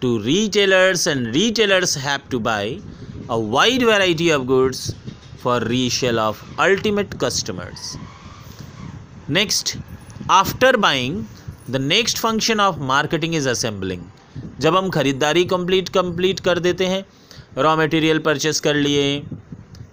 to 0.00 0.18
retailers 0.20 1.06
and 1.06 1.34
retailers 1.34 1.94
have 1.94 2.28
to 2.30 2.40
buy 2.40 2.80
a 3.28 3.38
wide 3.56 3.82
variety 3.82 4.30
of 4.30 4.46
goods 4.46 4.94
for 5.42 5.58
resale 5.60 6.18
of 6.18 6.42
ultimate 6.58 7.18
customers. 7.18 7.96
Next, 9.38 9.76
after 10.42 10.72
buying 10.86 11.20
the 11.70 11.76
next 11.76 12.18
function 12.18 12.60
of 12.60 12.78
marketing 12.86 13.34
is 13.34 13.48
assembling 13.48 14.02
जब 14.60 14.76
हम 14.76 14.88
ख़रीदारी 14.90 15.44
complete 15.44 15.88
complete 15.88 16.40
कर 16.40 16.58
देते 16.58 16.86
हैं 16.86 17.04
raw 17.58 17.76
material 17.76 18.18
purchase 18.18 18.60
कर 18.60 18.74
लिए 18.74 19.04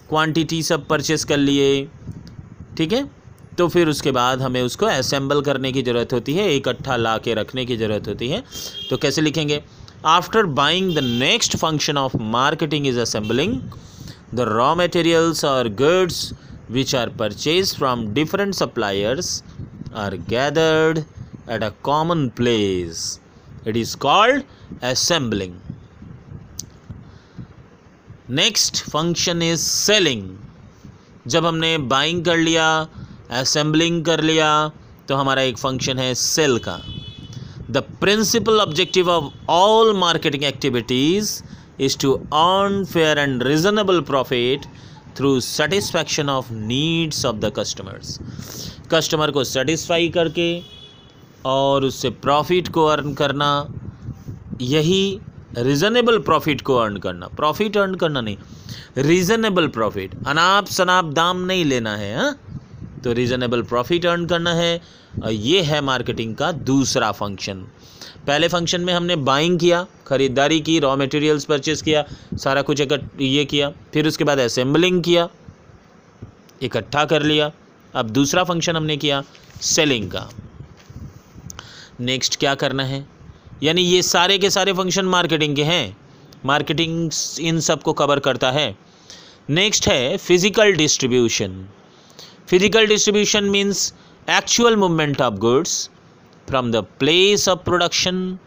quantity 0.10 0.62
सब 0.64 0.88
purchase 0.88 1.24
कर 1.26 1.38
लिए, 1.38 1.88
ठीक 2.78 2.94
है? 2.94 3.04
तो 3.58 3.68
फिर 3.68 3.90
उसके 3.90 4.12
बाद 4.12 4.42
हमें 4.42 4.62
उसको 4.62 4.86
असेंबल 4.86 5.42
करने 5.42 5.72
की 5.72 5.82
ज़रूरत 5.84 6.14
होती 6.14 6.34
है 6.34 6.56
इकट्ठा 6.56 6.96
ला 6.96 7.18
के 7.18 7.34
रखने 7.34 7.66
की 7.66 7.78
ज़रूरत 7.78 8.08
होती 8.08 8.30
है। 8.30 8.44
तो 8.90 8.98
कैसे 8.98 9.22
लिखेंगे? 9.22 9.62
After 10.06 10.46
buying 10.62 10.96
the 10.96 11.04
next 11.04 11.58
function 11.58 11.98
of 11.98 12.18
marketing 12.38 12.88
is 12.88 13.00
assembling 13.00 13.60
the 14.34 14.48
raw 14.50 14.74
materials 14.76 15.46
और 15.46 15.70
goods 15.82 16.32
which 16.72 16.96
are 16.96 17.10
purchase 17.20 17.76
from 17.78 18.08
different 18.14 18.54
suppliers 18.54 19.42
are 19.96 20.16
gathered 20.30 21.04
at 21.48 21.64
a 21.64 21.72
common 21.82 22.30
place. 22.32 23.20
It 23.66 23.78
is 23.78 23.96
called 23.98 24.44
assembling. 24.84 25.56
Next 28.30 28.82
function 28.84 29.42
is 29.42 29.62
selling 29.62 30.24
जब 31.28 31.46
हमने 31.46 31.78
buying 31.92 32.24
कर 32.26 32.38
लिया 32.38 32.66
assembling 33.32 34.04
कर 34.06 34.22
लिया 34.24 34.50
तो 35.08 35.16
हमारा 35.16 35.42
एक 35.42 35.58
फ़ंक्शन 35.58 36.00
है 36.00 36.14
सेल 36.16 36.58
का 36.68 36.76
the 37.72 37.78
principal 38.02 38.60
objective 38.60 39.10
of 39.10 39.52
all 39.52 39.94
marketing 39.98 40.44
activities 40.44 41.42
is 41.82 41.98
to 41.98 42.14
earn 42.34 42.84
fair 42.86 43.18
and 43.18 43.44
reasonable 43.44 44.02
profit 44.02 44.66
through 45.18 45.40
satisfaction 45.40 46.30
of 46.30 46.54
needs 46.54 47.26
of 47.26 47.36
the 47.36 47.52
customers 47.60 48.20
customer 48.92 49.32
को 49.32 49.44
सेटिस्फाई 49.44 50.10
करके 50.10 50.50
और 51.46 51.84
उससे 51.86 52.10
प्रॉफिट 52.10 52.68
को 52.68 52.86
अर्न 52.86 53.14
करना, 53.14 53.50
यही 54.62 55.20
रीज़नेबल 55.58 56.18
प्रॉफिट 56.20 56.62
को 56.62 56.76
अर्न 56.76 56.98
करना। 56.98 57.28
प्रॉफिट 57.28 57.78
अर्न 57.78 57.96
करना 57.96 58.22
नहीं 58.22 58.38
रीज़नेबल 58.98 59.68
प्रॉफिट 59.68 60.16
अनाप 60.28 60.68
शनाप 60.68 61.06
दाम 61.06 61.38
नहीं 61.38 61.66
लेना 61.66 61.96
है 61.96 62.16
हाँ? 62.18 62.36
तो 63.04 63.14
रीज़नेबल 63.14 63.62
प्रॉफिट 63.62 64.06
अर्न 64.06 64.26
करना 64.26 64.54
है 64.54 64.82
ये 65.26 65.62
है 65.62 65.82
मार्केटिंग 65.82 66.36
का 66.36 66.52
दूसरा 66.52 67.12
फ़ंक्शन 67.12 67.66
पहले 68.28 68.48
फ़ंक्शन 68.48 68.82
में 68.82 68.94
हमने 68.94 69.16
बाइंग 69.16 69.60
किया, 69.60 69.86
ख़रीदारी 70.08 70.60
की 70.62 70.78
रॉ 70.80 70.96
मटेरियल्स 70.98 71.46
परचेज़ 71.46 71.84
किया, 71.84 72.04
सारा 72.34 72.62
कुछ 72.62 72.82
एक 72.82 72.94
ये 73.20 73.46
किया, 73.46 73.70
फिर 73.94 74.08
उसके 74.08 74.24
बाद 74.24 74.40
असेंबलिंग 74.40 75.02
किया, 75.04 75.28
इकट्ठा 76.64 77.06
कर 77.06 77.24
लिया, 77.24 77.52
अब 77.94 78.10
दूसरा 78.10 78.44
फ़ंक्शन 78.44 78.76
हमने 78.76 78.98
किया 78.98 79.24
सेलिंग 79.62 80.10
का. 80.12 80.30
नेक्स्ट 82.00 82.40
क्या 82.40 82.56
करना 82.56 82.84
है? 82.84 83.06
यानी 83.64 83.82
ये 83.82 84.02
सारे 84.02 84.38
के 84.38 84.50
सारे 84.50 84.74
फ़ंक्शन 84.74 85.06
मार्केटिंग 85.06 85.56
के 85.56 85.64
हैं. 85.64 85.98
मार्केटिंग 86.46 87.12
इन 87.42 87.60
सबको 87.60 87.94
कवर 87.94 88.20
करता 88.20 88.52
है. 88.52 88.76
नेक्स्ट 89.50 89.88
है 89.88 90.18
physical 90.18 90.74
distribution 90.74 91.66
physical 92.50 92.88
distribution 92.88 93.44
means 93.44 93.94
actual 94.30 94.76
movement 94.76 95.22
of 95.22 95.34
goods 95.34 95.90
from 96.48 96.72
the 96.72 96.76
place 96.76 97.50
of 97.50 97.60
production 97.60 98.40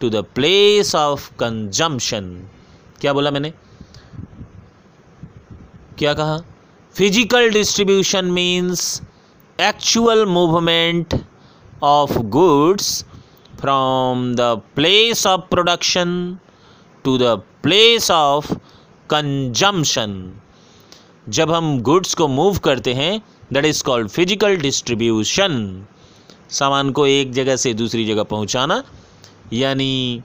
to 0.00 0.10
the 0.10 0.16
place 0.16 0.94
of 0.94 1.30
consumption 1.30 2.48
क्या 3.00 3.12
बोला 3.12 3.30
मैंने? 3.30 3.52
क्या 5.98 6.14
कहा? 6.14 6.38
Physical 6.94 7.50
distribution 7.50 8.24
means 8.24 9.02
actual 9.60 10.26
movement 10.26 11.14
of 11.84 12.10
goods 12.10 13.04
from 13.60 14.34
the 14.34 14.60
place 14.76 15.24
of 15.26 15.42
production 15.50 16.38
to 17.04 17.18
the 17.18 17.36
place 17.66 18.08
of 18.10 18.56
consumption. 19.12 20.14
जब 21.28 21.50
हम 21.50 21.80
goods 21.80 22.14
को 22.14 22.28
move 22.28 22.58
करते 22.58 22.94
हैं 22.94 23.22
that 23.52 23.64
is 23.64 23.82
called 23.84 24.08
physical 24.08 24.56
distribution 24.56 25.86
सामान 26.50 26.90
को 26.90 27.06
एक 27.06 27.32
जगह 27.32 27.56
से 27.56 27.72
दूसरी 27.74 28.04
जगह 28.06 28.22
पहुंचाना, 28.24 28.82
यानी 29.52 30.22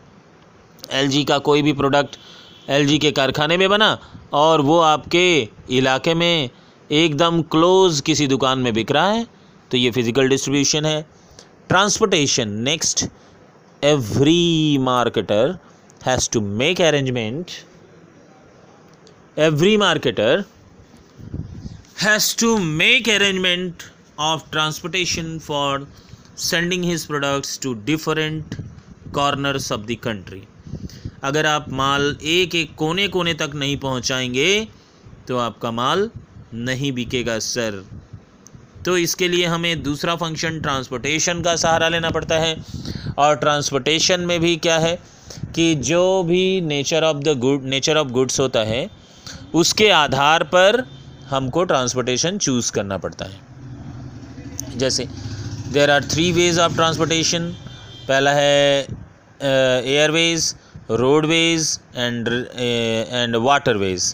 एलजी 0.91 1.23
का 1.23 1.37
कोई 1.39 1.61
भी 1.61 1.73
प्रोडक्ट 1.73 2.17
एलजी 2.69 2.97
के 2.99 3.11
कारखाने 3.11 3.57
में 3.57 3.69
बना 3.69 3.97
और 4.33 4.61
वो 4.61 4.79
आपके 4.79 5.49
इलाके 5.77 6.13
में 6.13 6.49
एकदम 6.91 7.41
क्लोज़ 7.51 8.01
किसी 8.03 8.27
दुकान 8.27 8.59
में 8.59 8.73
बिक 8.73 8.91
रहा 8.91 9.11
है 9.11 9.25
तो 9.71 9.77
ये 9.77 9.91
फ़िज़िकल 9.91 10.29
डिस्ट्रीब्यूशन 10.29 10.85
है। 10.85 11.01
Transportation 11.69 12.49
next 12.63 13.05
every 13.81 14.77
marketer 14.81 15.57
has 16.05 16.29
to 16.31 16.41
make 16.41 16.81
arrangement 16.81 17.51
every 19.39 19.77
marketer 19.77 20.43
has 22.01 22.33
to 22.33 22.47
make 22.57 23.07
arrangement 23.07 23.83
of 24.17 24.43
transportation 24.49 25.39
for 25.39 25.85
sending 26.35 26.81
his 26.81 27.05
products 27.05 27.57
to 27.57 27.73
different 27.89 28.55
corners 29.11 29.67
of 29.71 29.83
the 29.89 29.97
country. 30.05 30.39
अगर 31.23 31.45
आप 31.45 31.69
माल 31.71 32.15
एक 32.23 32.55
एक 32.55 32.73
कोने 32.75 33.07
कोने 33.07 33.33
तक 33.33 33.51
नहीं 33.55 33.75
पहुंचाएँगे 33.77 34.47
तो 35.27 35.37
आपका 35.37 35.71
माल 35.71 36.09
नहीं 36.53 36.91
बिकेगा, 36.91 37.37
सर। 37.39 37.85
तो 38.85 38.97
इसके 38.97 39.27
लिए 39.27 39.45
हमें 39.45 39.83
दूसरा 39.83 40.15
फ़ंक्शन 40.15 40.59
ट्रांसपोर्टेशन 40.61 41.41
का 41.41 41.55
सहारा 41.55 41.89
लेना 41.89 42.09
पड़ता 42.09 42.39
है। 42.39 42.55
और 43.17 43.35
ट्रांसपोर्टेशन 43.35 44.21
में 44.21 44.39
भी 44.39 44.55
क्या 44.57 44.77
है 44.79 44.95
कि 45.55 45.73
जो 45.89 46.01
भी 46.23 46.61
nature 46.61 47.03
of 47.03 47.17
the 47.17 47.37
good 47.39 47.65
nature 47.65 47.97
of 47.97 48.07
goods 48.07 48.39
होता 48.39 48.63
है, 48.63 48.89
उसके 49.53 49.89
आधार 49.89 50.43
पर 50.55 50.83
हमको 51.31 51.63
ट्रांसपोर्टेशन 51.63 52.37
चूज़ 52.37 52.71
करना 52.71 52.97
पड़ता 52.97 53.25
है। 53.25 54.77
जैसे 54.77 55.07
there 55.73 55.91
are 55.91 56.03
three 56.05 56.31
ways 56.31 56.59
of 56.59 56.75
transportation 56.75 57.47
पहला 58.07 58.31
है 58.31 58.87
airways 59.41 60.53
roadways 60.91 61.77
and 61.95 62.27
and 62.27 63.35
waterways 63.43 64.13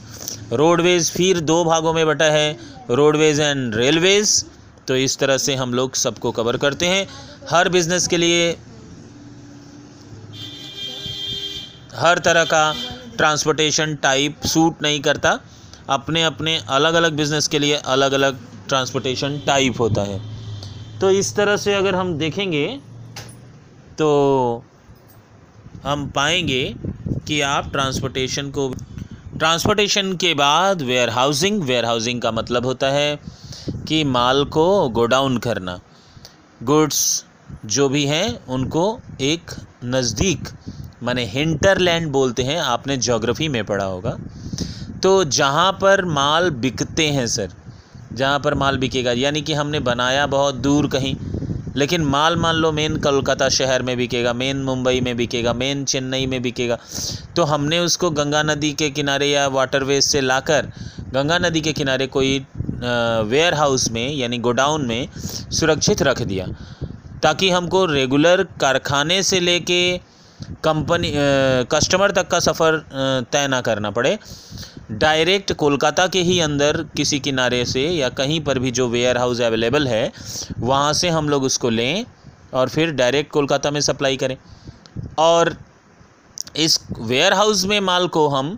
roadways 0.54 1.12
फिर 1.12 1.40
दो 1.42 1.64
भागों 1.66 1.94
में 1.94 2.06
बटा 2.08 2.26
है 2.32 2.52
रोडवेज़ 2.92 3.42
एंड 3.42 3.76
रेलवेज़ 3.76 4.44
तो 4.88 4.96
इस 4.96 5.18
तरह 5.20 5.38
से 5.38 5.56
हम 5.56 5.74
लोग 5.74 5.96
सबको 5.96 6.32
कवर 6.32 6.58
करते 6.58 6.88
हैं। 6.88 7.08
हर 7.50 7.70
बिज़नेस 7.70 8.08
के 8.08 8.18
लिए, 8.18 8.50
हर 11.96 12.20
तरह 12.20 12.44
का 12.46 12.74
ट्रांसपोर्टेशन 13.18 13.96
टाइप 13.96 14.46
सूट 14.46 14.82
नहीं 14.82 15.00
करता। 15.02 15.40
अपने 15.90 16.24
अपने 16.24 16.58
अलग 16.70 16.94
अलग 16.94 17.16
बिज़नेस 17.18 17.48
के 17.48 17.60
लिए 17.60 17.76
अलग 17.88 18.12
अलग 18.12 18.40
ट्रांसपोर्टेशन 18.68 19.40
टाइप 19.46 19.80
होता 19.80 20.02
है। 20.02 20.20
तो 21.00 21.10
इस 21.12 21.36
तरह 21.36 21.58
से 21.58 21.74
अगर 21.74 21.96
हम 21.96 22.18
देखेंगे 22.18 22.68
तो 23.98 24.10
हम 25.84 26.08
पाएँगे 26.10 26.64
कि 27.28 27.40
आप 27.42 27.72
ट्रांसपोर्टेशन 27.72 28.50
को 28.52 28.68
ट्रांसपोर्टेशन 29.38 30.16
के 30.16 30.34
बाद 30.34 30.82
वेयर 30.82 31.10
हाउसिंग 31.10 31.62
वेयर 31.64 31.86
हाउसिंग 31.86 32.22
का 32.22 32.32
मतलब 32.32 32.66
होता 32.66 32.90
है 32.92 33.20
कि 33.88 34.04
माल 34.04 34.44
को 34.46 34.68
गोडाउन 34.90 35.38
करना। 35.38 35.80
गुड्स 36.64 37.26
जो 37.66 37.88
भी 37.90 38.06
हैं, 38.06 38.46
उनको 38.46 39.00
एक 39.22 39.52
नज़दीक, 39.86 40.50
माने 41.04 41.26
हिंटरलैंड 41.26 42.12
बोलते 42.12 42.44
हैं, 42.44 42.60
आपने 42.60 42.98
जोग्राफ़ी 42.98 43.48
में 43.48 43.64
पढ़ा 43.66 43.86
होगा। 43.86 44.18
तो 45.04 45.24
जहाँ 45.24 45.72
पर 45.82 46.04
माल 46.08 46.50
बिकते 46.52 47.08
हैं, 47.08 47.26
सर, 47.28 47.50
जहाँ 48.14 48.40
पर 48.40 48.54
माल 48.56 48.78
बिकेगा, 48.78 49.12
यानी 49.14 49.42
कि 49.42 49.54
हमने 49.54 49.80
बनाया 49.82 50.26
बहुत 50.28 50.56
दूर 50.58 50.88
कहीं, 50.88 51.16
लेकिन 51.76 52.02
माल 52.04 52.36
मान 52.36 52.56
लो 52.56 52.72
मेन 52.72 52.96
कोलकाता 52.98 53.50
शहर 53.50 53.82
में 53.84 53.96
बिकेगा, 53.98 54.34
मेन 54.34 54.64
मुंबई 54.64 55.02
में 55.02 55.16
बिकेगा, 55.18 55.54
मेन 55.54 55.84
चेन्नई 55.86 56.26
में 56.26 56.42
बिकेगा 56.42 56.78
तो 57.36 57.44
हमने 57.46 57.80
उसको 57.80 58.10
गंगा 58.12 58.42
नदी 58.44 58.72
के 58.74 58.90
किनारे 58.90 59.28
या 59.28 59.48
वाटरवेज 59.50 60.04
से 60.04 60.22
लाकर 60.22 60.72
गंगा 61.14 61.38
नदी 61.40 61.62
के 61.62 61.74
किनारे 61.74 62.08
कोई 62.08 62.40
वेयर 63.30 63.54
हाउस 63.54 63.90
में, 63.92 64.14
यानी 64.14 64.38
गोडाउन 64.40 64.86
में 64.86 65.08
सुरक्षित 65.14 66.02
रख 66.04 66.22
दिया, 66.24 66.48
ताकि 67.24 67.50
हमको 67.50 67.86
रेगुलर 67.86 68.44
कारखाने 68.62 69.22
से 69.24 69.40
लेके 69.40 69.82
कंपनी 70.64 71.12
कस्टमर 71.72 72.12
तक 72.12 72.28
का 72.28 72.40
सफ़र 72.40 72.84
तय 73.32 73.48
ना 73.48 73.62
करना 73.62 73.92
पड़े। 73.92 74.18
डायरेक्ट 74.92 75.52
कोलकाता 75.54 76.08
के 76.08 76.22
ही 76.22 76.40
अंदर 76.40 76.82
किसी 76.98 77.20
किनारे 77.20 77.64
से 77.66 77.82
या 77.82 78.10
कहीं 78.10 78.40
पर 78.42 78.60
भी 78.60 78.72
जो 78.72 78.88
वेयर 78.90 79.18
हाउस 79.18 79.42
अवेलेबल 79.42 79.88
है, 79.88 80.12
वहाँ 80.60 80.94
से 80.94 81.10
हम 81.10 81.30
लोग 81.30 81.44
उसको 81.44 81.70
लें 81.70 82.06
और 82.54 82.70
फिर 82.70 82.92
डायरेक्ट 82.92 83.32
कोलकाता 83.32 83.72
में 83.72 83.82
सप्लाई 83.82 84.18
करें। 84.18 84.38
और 85.20 85.56
इस 86.56 86.80
वेयर 87.00 87.34
हाउस 87.34 87.66
में 87.66 87.80
माल 87.80 88.08
को 88.08 88.28
हम 88.28 88.58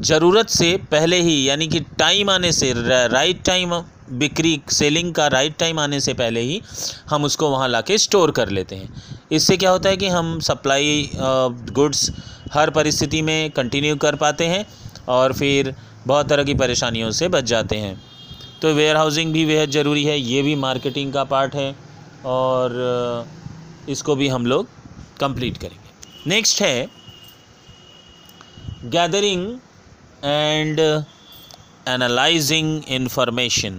ज़रूरत 0.00 0.48
से 0.48 0.76
पहले 0.90 1.20
ही, 1.20 1.48
यानी 1.48 1.68
कि 1.68 1.80
टाइम 1.98 2.30
आने 2.30 2.52
से 2.52 2.72
राइट 2.76 3.42
टाइम 3.44 3.74
बिक्री 4.10 4.60
सेलिंग 4.70 5.12
का 5.14 5.26
राइट 5.28 5.56
टाइम 5.58 5.78
आने 5.78 6.00
से 6.00 6.14
पहले 6.14 6.40
ही 6.40 6.60
हम 7.08 7.24
उसको 7.24 7.50
वहाँ 7.50 7.68
ला 7.68 7.82
स्टोर 7.90 8.30
कर 8.30 8.48
लेते 8.48 8.76
हैं। 8.76 9.18
इससे 9.32 9.56
क्या 9.56 9.70
होता 9.70 9.88
है 9.88 9.96
कि 9.96 10.08
हम 10.08 10.38
सप्लाई 10.40 11.10
गुड्स 11.14 12.10
हर 12.52 12.70
परिस्थिति 12.70 13.22
में 13.22 13.50
कंटिन्यू 13.50 13.96
कर 13.96 14.14
पाते 14.16 14.46
हैं। 14.46 14.64
और 15.10 15.32
फिर 15.34 15.74
बहुत 16.06 16.28
तरह 16.28 16.44
की 16.44 16.54
परेशानियों 16.56 17.10
से 17.12 17.28
बच 17.28 17.44
जाते 17.46 17.76
हैं। 17.78 18.00
तो 18.62 18.72
वेयर 18.74 18.96
हाउसिंग 18.96 19.32
भी 19.32 19.44
बेहद 19.46 19.70
ज़रूरी 19.70 20.04
है, 20.04 20.18
ये 20.18 20.42
भी 20.42 20.54
मार्केटिंग 20.56 21.12
का 21.12 21.24
पार्ट 21.26 21.54
है 21.54 21.74
और 22.26 23.26
इसको 23.88 24.16
भी 24.16 24.28
हम 24.28 24.46
लोग 24.46 24.66
कंप्लीट 25.20 25.56
करेंगे। 25.56 26.28
नेक्स्ट 26.30 26.62
है 26.62 26.88
गैदरिंग 28.86 29.46
एंड 30.24 30.80
एनालाइजिंग 31.88 32.82
इन्फॉर्मेशन 32.90 33.74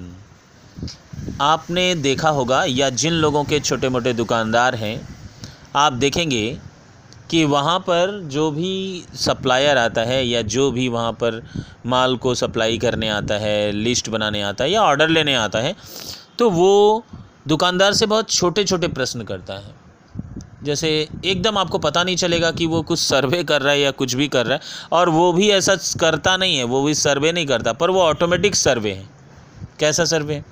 आपने 1.42 1.94
देखा 1.98 2.30
होगा 2.32 2.64
या 2.66 2.90
जिन 2.92 3.14
लोगों 3.16 3.44
के 3.44 3.60
छोटे 3.60 3.90
मोटे 3.90 4.14
दुकानदार 4.14 4.76
हैं, 4.76 5.08
आप 5.76 5.94
देखेंगे 5.96 6.58
कि 7.32 7.44
वहाँ 7.46 7.80
पर 7.80 8.20
जो 8.24 8.50
भी 8.52 9.04
सप्लायर 9.16 9.78
आता 9.78 10.02
है 10.02 10.26
या 10.28 10.42
जो 10.42 10.72
भी 10.72 10.88
वहाँ 10.88 11.12
पर 11.14 11.42
माल 11.86 12.16
को 12.18 12.36
सप्लाई 12.36 12.78
करने 12.78 13.10
आता 13.10 13.36
है 13.36 13.72
लिस्ट 13.72 14.10
बनाने 14.10 14.42
आता 14.42 14.64
है 14.64 14.72
या 14.72 14.82
ऑर्डर 14.82 15.10
लेने 15.10 15.36
आता 15.36 15.60
है 15.60 15.76
तो 16.40 16.50
वो 16.50 17.06
दुकानदार 17.48 17.94
से 17.94 18.06
बहुत 18.06 18.30
छोटे 18.30 18.64
छोटे 18.64 18.88
प्रश्न 18.88 19.24
करता 19.24 19.54
है। 19.54 19.80
जैसे 20.64 20.90
एकदम 21.26 21.58
आपको 21.58 21.78
पता 21.78 22.04
नहीं 22.04 22.16
चलेगा 22.16 22.52
कि 22.52 22.66
वो 22.66 22.82
कुछ 22.82 23.00
सर्वे 23.00 23.44
कर 23.44 23.62
रहा 23.62 23.74
है 23.74 23.80
या 23.80 23.92
कुछ 23.92 24.14
भी 24.14 24.28
कर 24.28 24.46
रहा 24.46 24.54
है 24.54 24.62
और 24.92 25.10
वो 25.10 25.32
भी 25.34 25.50
ऐसा 25.50 25.76
करता 26.00 26.36
नहीं 26.38 26.58
है, 26.58 26.64
वो 26.64 26.84
भी 26.84 26.94
सर्वे 26.94 27.32
नहीं 27.32 27.46
करता, 27.46 27.74
पर 27.74 27.90
वो 27.90 28.02
ऑटोमेटिक 28.02 28.56
सर्वे 28.56 28.92
है। 28.92 29.10
कैसा 29.80 30.06
सर्वे 30.06 30.36
है 30.36 30.46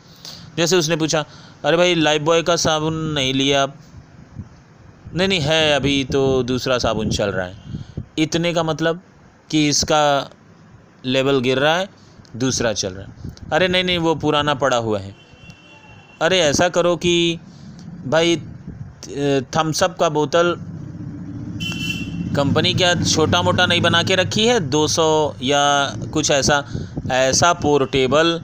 जैसे 0.57 0.77
उसने 0.77 0.95
पूछा, 0.95 1.23
अरे 1.65 1.77
भाई 1.77 1.95
लाइफ 1.95 2.21
बॉय 2.21 2.43
का 2.43 2.55
साबुन 2.55 2.93
नहीं 3.13 3.33
लिया 3.33 3.63
आप? 3.63 3.75
नहीं 5.15 5.27
नहीं, 5.27 5.39
है 5.39 5.75
अभी 5.75 6.03
तो 6.03 6.21
दूसरा 6.43 6.77
साबुन 6.77 7.09
चल 7.09 7.29
रहा 7.29 7.45
है। 7.45 7.55
इतने 8.17 8.53
का 8.53 8.63
मतलब 8.63 9.01
कि 9.51 9.67
इसका 9.69 10.29
लेवल 11.05 11.39
गिर 11.39 11.57
रहा 11.57 11.75
है, 11.75 11.87
दूसरा 12.35 12.73
चल 12.73 12.93
रहा 12.93 13.05
है। 13.05 13.31
अरे 13.53 13.67
नहीं 13.67 13.83
नहीं, 13.83 13.97
वो 13.97 14.15
पुराना 14.15 14.53
पड़ा 14.53 14.77
हुआ 14.77 14.99
है। 14.99 15.15
अरे 16.21 16.39
ऐसा 16.39 16.67
करो 16.69 16.95
कि 16.95 17.39
भाई 18.05 18.35
थम्सअप 19.55 19.97
का 19.99 20.09
बोतल 20.09 20.55
कंपनी 22.35 22.73
क्या 22.73 22.93
छोटा 23.03 23.41
मोटा 23.41 23.65
नहीं 23.65 23.81
बना 23.81 24.01
के 24.03 24.15
रखी 24.15 24.45
है? 24.47 24.59
200 24.69 25.35
या 25.43 25.61
कुछ 26.13 26.31
ऐसा 26.31 26.63
ऐसा 27.11 27.51
पोर्टेबल 27.53 28.39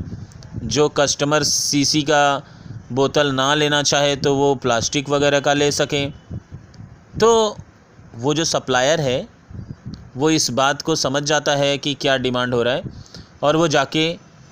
जो 0.65 0.87
कस्टमर 0.89 1.43
सीसी 1.43 2.01
का 2.01 2.41
बोतल 2.91 3.31
ना 3.31 3.53
लेना 3.55 3.81
चाहे 3.83 4.15
तो 4.15 4.33
वो 4.35 4.53
प्लास्टिक 4.55 5.09
वगैरह 5.09 5.39
का 5.39 5.53
ले 5.53 5.71
सकें। 5.71 6.13
तो 7.19 7.57
वो 8.15 8.33
जो 8.33 8.43
सप्लायर 8.45 9.01
है, 9.01 9.27
वो 10.17 10.29
इस 10.29 10.49
बात 10.51 10.81
को 10.81 10.95
समझ 10.95 11.23
जाता 11.23 11.55
है 11.55 11.77
कि 11.77 11.93
क्या 11.93 12.17
डिमांड 12.17 12.53
हो 12.53 12.61
रहा 12.63 12.73
है 12.73 12.83
और 13.43 13.55
वो 13.55 13.67
जाके 13.67 14.05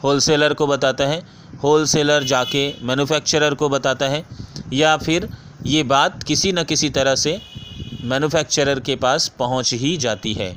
होलसेलर 0.04 0.54
को 0.54 0.68
बताता 0.68 1.06
है। 1.06 1.22
होलसेलर 1.64 2.24
जाके 2.24 2.74
मैन्युफैक्चरर 2.82 3.54
को 3.54 3.70
बताता 3.70 4.06
है 4.06 4.24
या 4.74 4.96
फिर 4.98 5.28
ये 5.66 5.84
बात 5.86 6.24
किसी 6.24 6.52
न 6.52 6.64
किसी 6.64 6.90
तरह 6.90 7.16
से 7.16 7.40
मैन्युफैक्चरर 8.04 8.80
के 8.80 8.96
पास 8.96 9.28
पहुँच 9.40 9.74
ही 9.74 9.96
जाती 9.98 10.34
है। 10.34 10.56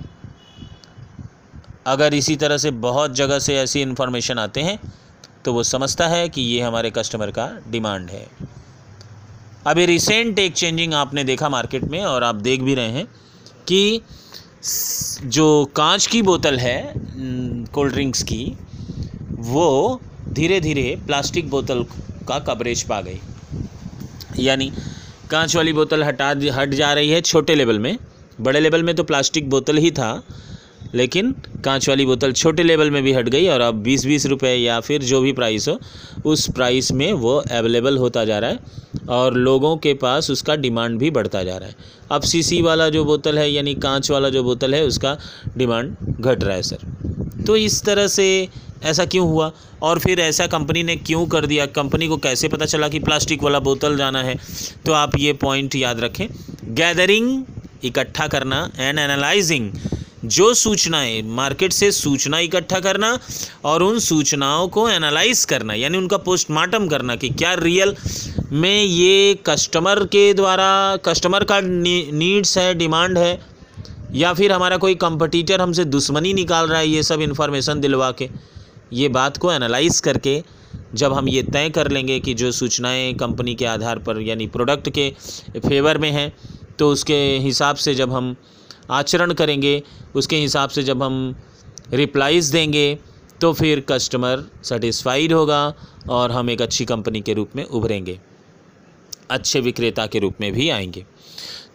अगर 1.87 2.15
इसी 2.15 2.37
तरह 2.37 2.59
से 2.59 2.71
बहुत 2.83 3.15
जगह 3.15 3.39
से 3.39 3.57
ऐसी 3.57 3.83
इन्फॉर्मेशन 3.83 4.39
आते 4.39 4.63
हैं 4.63 4.79
तो 5.45 5.53
वो 5.53 5.63
समझता 5.63 6.07
है 6.09 6.29
कि 6.29 6.43
ये 6.43 6.61
हमारे 6.61 6.91
कस्टमर 6.91 7.31
का 7.31 7.49
डिमांड 7.69 8.11
है। 8.11 8.27
अभी 9.67 9.85
रिसेंट 9.87 10.39
एक 10.39 10.53
चेंजिंग 10.53 10.93
आपने 10.95 11.23
देखा 11.25 11.49
मार्केट 11.49 11.85
में 11.85 12.01
और 12.01 12.25
आप 12.25 12.35
देख 12.35 12.61
भी 12.63 12.75
रहे 12.75 12.91
हैं 12.91 13.07
कि 13.69 14.01
जो 15.29 15.47
कांच 15.77 16.07
की 16.07 16.21
बोतल 16.23 16.59
है 16.59 16.93
कोल्ड 17.75 17.93
ड्रिंक्स 17.93 18.23
की, 18.23 18.57
वो 19.31 20.01
धीरे 20.29 20.61
धीरे 20.61 20.85
प्लास्टिक 21.07 21.51
बोतल 21.51 21.85
का 22.29 22.39
कवरेज 22.39 22.83
पा 22.83 23.01
गई। 23.01 23.21
यानी 24.39 24.71
कांच 25.31 25.57
वाली 25.57 25.73
बोतल 25.73 26.05
हटा 26.05 26.29
हट 26.55 26.75
जा 26.75 26.93
रही 26.93 27.11
है 27.11 27.21
छोटे 27.23 27.55
लेवल 27.55 27.79
में। 27.79 27.97
बड़े 28.41 28.61
लेवल 28.61 28.83
में 28.83 28.95
तो 28.97 29.05
प्लास्टिक 29.05 29.51
बोतल 29.51 29.79
ही 29.79 29.91
था 29.91 30.13
लेकिन 30.97 31.33
कांच 31.65 31.89
वाली 31.89 32.07
बोतल 32.07 32.33
छोटे 32.33 32.63
लेवल 32.63 32.91
में 32.91 33.03
भी 33.03 33.13
हट 33.13 33.29
गई 33.29 33.47
और 33.49 33.61
अब 33.61 33.75
बीस 33.83 34.05
बीस 34.07 34.27
रुपये 34.27 34.55
या 34.57 34.79
फिर 34.81 35.03
जो 35.03 35.21
भी 35.21 35.33
प्राइस 35.33 35.69
हो, 35.69 35.79
उस 36.25 36.49
प्राइस 36.51 36.91
में 36.93 37.13
वो 37.13 37.37
अवेलेबल 37.53 37.97
होता 37.97 38.25
जा 38.25 38.39
रहा 38.39 38.51
है 38.51 38.59
और 39.09 39.35
लोगों 39.35 39.77
के 39.77 39.95
पास 39.95 40.31
उसका 40.31 40.57
डिमांड 40.57 40.99
भी 40.99 41.11
बढ़ता 41.11 41.43
जा 41.43 41.57
रहा 41.57 41.69
है। 41.69 41.75
अब 42.11 42.23
सीसी 42.23 42.61
वाला 42.63 42.89
जो 42.89 43.05
बोतल 43.05 43.39
है, 43.39 43.51
यानी 43.53 43.75
कांच 43.75 44.11
वाला 44.11 44.29
जो 44.29 44.43
बोतल 44.43 44.75
है, 44.75 44.85
उसका 44.85 45.17
डिमांड 45.57 45.97
घट 46.21 46.45
रहा 46.45 46.57
है 46.57 46.63
सर 46.63 47.43
तो 47.47 47.57
इस 47.57 47.83
तरह 47.85 48.07
से 48.09 48.27
ऐसा 48.85 49.05
क्यों 49.05 49.27
हुआ? 49.29 49.51
और 49.83 49.99
फिर 49.99 50.21
ऐसा 50.21 50.47
कंपनी 50.47 50.83
ने 50.83 50.97
क्यों 50.97 51.27
कर 51.27 51.47
दिया? 51.47 51.67
कंपनी 51.67 52.07
को 52.09 52.17
कैसे 52.17 52.49
पता 52.49 52.65
चला 52.65 52.89
कि 52.89 52.99
प्लास्टिक 52.99 53.43
वाला 53.43 53.59
बोतल 53.59 53.97
जाना 53.97 54.23
है? 54.23 54.35
तो 54.87 54.93
आप 54.93 55.19
ये 55.19 55.33
पॉइंट 55.33 55.77
याद 55.77 56.01
रखें। 56.01 56.27
गैदरिंग 56.75 57.45
इकट्ठा 57.85 58.27
करना 58.27 58.71
एंड 58.79 58.99
एनालाइजिंग 58.99 59.71
जो 60.27 60.53
सूचनाएँ, 60.55 61.23
मार्केट 61.23 61.73
से 61.73 61.91
सूचना 61.93 62.39
इकट्ठा 62.39 62.79
करना 62.81 63.19
और 63.65 63.83
उन 63.83 63.99
सूचनाओं 63.99 64.69
को 64.69 64.89
एनालाइज 64.89 65.45
करना, 65.45 65.75
यानी 65.75 65.99
उनका 65.99 66.17
पोस्टमार्टम 66.19 66.89
करना 66.89 67.17
कि 67.17 67.29
क्या 67.31 67.53
रियल 67.55 67.95
में 68.53 68.83
ये 68.83 69.39
कस्टमर 69.47 70.05
के 70.07 70.33
द्वारा, 70.35 70.97
कस्टमर 71.05 71.45
का 71.45 71.61
नी, 71.61 72.11
नीड्स 72.13 72.57
है, 72.59 72.75
डिमांड 72.75 73.19
है, 73.19 73.39
या 74.15 74.33
फिर 74.35 74.53
हमारा 74.53 74.77
कोई 74.77 74.95
कंपटीटर 74.97 75.61
हमसे 75.61 75.85
दुश्मनी 75.87 76.33
निकाल 76.35 76.69
रहा 76.69 76.79
है 76.79 76.89
ये 76.89 77.03
सब 77.03 77.21
इन्फॉर्मेशन 77.21 77.81
दिलवा 77.81 78.11
के, 78.13 78.29
ये 78.93 79.09
बात 79.11 79.37
को 79.37 79.53
एनालाइज 79.53 80.01
करके 80.01 80.43
जब 80.95 81.13
हम 81.13 81.29
ये 81.29 81.43
तय 81.45 81.71
कर 81.71 81.91
लेंगे 81.91 82.19
कि 82.21 82.35
जो 82.35 82.51
सूचनाएँ 82.53 83.13
कंपनी 83.15 83.55
के 83.55 83.65
आधार 83.67 83.99
पर, 83.99 84.21
यानी 84.21 84.47
प्रोडक्ट 84.49 84.91
के 84.91 85.11
फेवर 85.59 85.99
में 85.99 86.11
हैं 86.11 86.33
तो 86.79 86.91
उसके 86.93 87.17
हिसाब 87.39 87.77
से 87.77 87.95
जब 87.95 88.13
हम 88.13 88.35
आचरण 88.91 89.33
करेंगे, 89.33 89.83
उसके 90.15 90.37
हिसाब 90.37 90.71
से 90.71 90.83
जब 90.83 91.03
हम 91.03 91.37
रिप्लाइज़ 91.93 92.53
देंगे 92.53 92.99
तो 93.41 93.53
फिर 93.53 93.81
कस्टमर 93.89 94.45
सेटिस्फाइड 94.65 95.33
होगा 95.33 95.75
और 96.09 96.33
हम 96.33 96.51
एक 96.51 96.63
अच्छी 96.63 96.85
कंपनी 96.85 97.21
के 97.21 97.35
रूप 97.35 97.57
में 97.57 97.65
उभरेंगे। 97.65 98.19
अच्छे 99.31 99.61
विक्रेता 99.61 100.07
के 100.07 100.19
रूप 100.19 100.35
में 100.41 100.53
भी 100.53 100.69
आएँगे। 100.71 101.05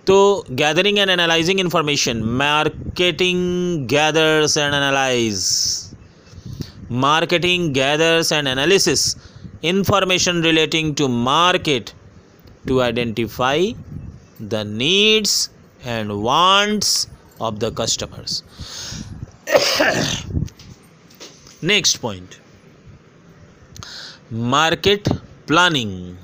तो 0.08 0.46
gathering 0.52 0.98
and 1.00 1.10
analysing 1.10 1.60
information 1.60 2.24
marketing 2.24 3.88
gathers 3.88 4.58
and 4.58 4.74
analyse 4.74 5.46
marketing 6.92 7.74
gathers 7.74 8.32
and 8.32 8.48
analysis 8.48 9.16
information 9.64 10.38
relating 10.44 10.88
to 11.00 11.08
market 11.26 11.90
to 12.68 12.78
identify 12.82 13.58
the 14.54 14.62
needs 14.70 15.34
and 15.84 16.24
wants 16.24 17.08
of 17.40 17.60
the 17.60 17.72
customers. 17.72 18.44
Next 21.64 22.02
point. 22.02 22.38
Market 24.34 25.08
planning 25.48 26.16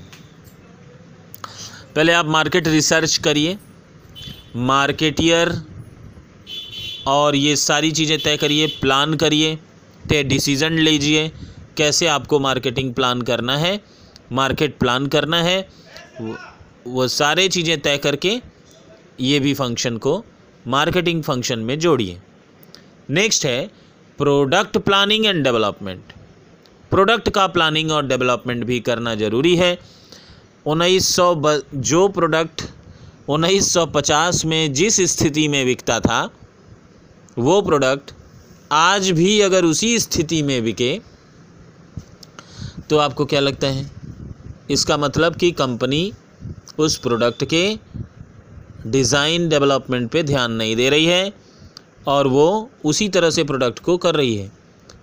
पहले 1.95 2.13
आप 2.13 2.25
मार्केट 2.25 2.67
रिसर्च 2.67 3.17
करिए। 3.25 3.57
Marketeer 4.55 5.49
और 7.07 7.35
ये 7.35 7.55
सारी 7.55 7.91
चीज़ें 7.91 8.17
तय 8.19 8.37
करिए 8.37 8.67
plan 8.81 9.13
करिए 9.23 9.55
ते 10.09 10.23
डिसीज़न 10.23 10.79
लीजिए, 10.79 11.31
कैसे 11.77 12.07
आपको 12.07 12.39
मार्केटिंग 12.39 12.93
प्लान 12.93 13.21
करना 13.21 13.57
है 13.57 13.79
मार्केट 14.31 14.77
प्लान 14.79 15.07
करना 15.07 15.41
है, 15.43 15.67
वो 16.21 17.07
सारे 17.07 17.47
चीज़ें 17.49 17.79
तय 17.81 17.97
करके 17.97 18.41
ये 19.19 19.39
भी 19.39 19.53
फ़ंक्शन 19.53 19.97
को 19.97 20.23
मार्केटिंग 20.67 21.21
फ़ंक्शन 21.23 21.59
में 21.59 21.77
जोड़िए। 21.79 22.17
नेक्स्ट 23.09 23.45
है 23.45 23.67
product 24.19 24.77
planning 24.77 25.25
and 25.25 25.43
development 25.43 26.13
product 26.91 27.29
का 27.29 27.45
प्लानिंग 27.47 27.91
और 27.91 28.05
डेवलपमेंट 28.07 28.63
भी 28.63 28.79
करना 28.79 29.13
ज़रूरी 29.15 29.55
है। 29.55 29.77
उन्नीस 30.65 31.07
सौ 31.15 31.59
जो 31.75 32.07
प्रोडक्ट 32.07 32.61
1950 33.29 34.43
में 34.45 34.73
जिस 34.73 34.99
स्थिति 35.11 35.47
में 35.47 35.65
बिकता 35.65 35.99
था, 35.99 36.29
वो 37.37 37.61
प्रोडक्ट 37.61 38.11
आज 38.71 39.09
भी 39.11 39.39
अगर 39.41 39.65
उसी 39.65 39.97
स्थिति 39.99 40.41
में 40.43 40.63
बिके 40.63 40.99
तो 42.89 42.97
आपको 42.97 43.25
क्या 43.25 43.39
लगता 43.39 43.67
है? 43.67 43.89
इसका 44.71 44.97
मतलब 44.97 45.35
कि 45.35 45.51
कंपनी 45.51 46.11
उस 46.79 46.97
प्रोडक्ट 46.97 47.45
के 47.45 47.63
डिज़ाइन 48.85 49.49
डेवलपमेंट 49.49 50.09
पे 50.11 50.23
ध्यान 50.23 50.51
नहीं 50.51 50.75
दे 50.75 50.89
रही 50.89 51.05
है 51.05 51.33
और 52.07 52.27
वो 52.27 52.69
उसी 52.85 53.09
तरह 53.09 53.29
से 53.29 53.43
प्रोडक्ट 53.43 53.79
को 53.79 53.97
कर 53.97 54.15
रही 54.15 54.35
है। 54.35 54.51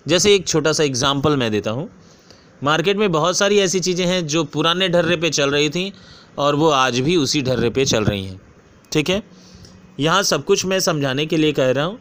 जैसे 0.09 0.35
एक 0.35 0.47
छोटा 0.49 0.73
सा 0.73 0.85
एग्ज़ाम्पल 0.85 1.37
मैं 1.37 1.51
देता 1.51 1.71
हूँ। 1.71 1.89
मार्केट 2.63 2.97
में 2.97 3.11
बहुत 3.13 3.37
सारी 3.37 3.59
ऐसी 3.59 3.81
चीज़ें 3.81 4.07
हैं 4.07 4.27
जो 4.27 4.45
पुराने 4.45 4.89
ढर्रे 4.89 5.17
पे 5.17 5.31
चल 5.31 5.51
रही 5.51 5.71
थी 5.71 5.93
और 6.39 6.55
वो 6.55 6.69
आज 6.71 7.01
भी 7.01 7.17
उसी 7.17 7.43
ढर्रे 7.43 7.71
पे 7.71 7.85
चल 7.85 8.05
रही 8.05 8.25
हैं। 8.25 8.41
ठीक 8.93 9.11
है? 9.11 9.23
यहाँ 10.01 10.23
सब 10.23 10.45
कुछ 10.45 10.65
मैं 10.67 10.81
समझाने 10.81 11.27
के 11.27 11.37
लिए 11.37 11.53
कह 11.53 11.71
रहा 11.71 11.85
हूँ। 11.85 11.99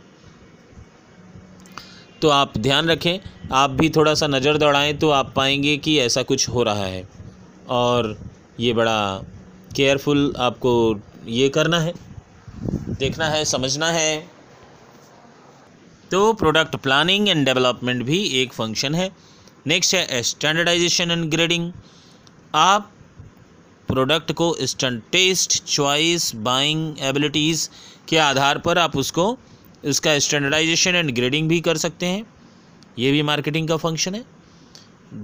तो 2.21 2.29
आप 2.29 2.57
ध्यान 2.57 2.89
रखें, 2.89 3.19
आप 3.51 3.69
भी 3.69 3.89
थोड़ा 3.89 4.13
सा 4.13 4.27
नज़र 4.27 4.57
दौड़ाएँ 4.57 4.93
तो 4.93 5.09
आप 5.09 5.33
पाएँगे 5.36 5.75
कि 5.77 5.97
ऐसा 5.99 6.23
कुछ 6.23 6.47
हो 6.49 6.63
रहा 6.63 6.86
है। 6.86 7.07
और 7.69 8.17
ये 8.59 8.73
बड़ा 8.73 9.23
केयरफुल 9.75 10.33
आपको 10.38 10.93
ये 11.25 11.49
करना 11.49 11.79
है, 11.79 11.93
देखना 12.89 13.25
है, 13.25 13.43
समझना 13.45 13.88
है। 13.91 14.17
तो 16.12 16.33
प्रोडक्ट 16.33 16.75
प्लानिंग 16.77 17.29
एंड 17.29 17.45
डेवलपमेंट 17.45 18.03
भी 18.05 18.23
एक 18.41 18.53
फ़ंक्शन 18.53 18.95
है। 18.95 19.09
नेक्स्ट 19.67 19.95
है 19.95 20.21
स्टैंडर्डाइजेशन 20.23 21.12
एंड 21.12 21.29
ग्रेडिंग 21.31 21.71
आप 22.55 22.91
प्रोडक्ट 23.89 24.31
को 24.31 24.55
stand 24.62 25.01
test 25.12 25.63
choice 25.65 26.31
buying 26.43 26.99
abilities 27.01 27.67
के 28.09 28.17
आधार 28.19 28.57
पर 28.57 28.77
आप 28.77 28.97
उसको 28.97 29.38
इसका 29.83 30.17
स्टैंडर्डाइजेशन 30.19 30.95
एंड 30.95 31.12
ग्रेडिंग 31.15 31.49
भी 31.49 31.59
कर 31.62 31.77
सकते 31.77 32.05
हैं। 32.05 32.25
ये 32.99 33.12
भी 33.12 33.21
मार्केटिंग 33.23 33.67
का 33.67 33.77
फ़ंक्शन 33.77 34.15
है। 34.15 34.23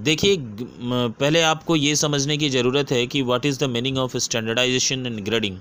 देखिए 0.04 0.36
पहले 0.40 1.42
आपको 1.42 1.76
ये 1.76 1.94
समझने 1.96 2.36
की 2.36 2.48
ज़रूरत 2.50 2.92
है 2.92 3.06
कि 3.06 3.22
what 3.22 3.46
is 3.46 3.58
the 3.58 3.64
meaning 3.70 3.98
of 3.98 4.16
standardisation 4.18 5.06
and 5.06 5.20
grading 5.24 5.58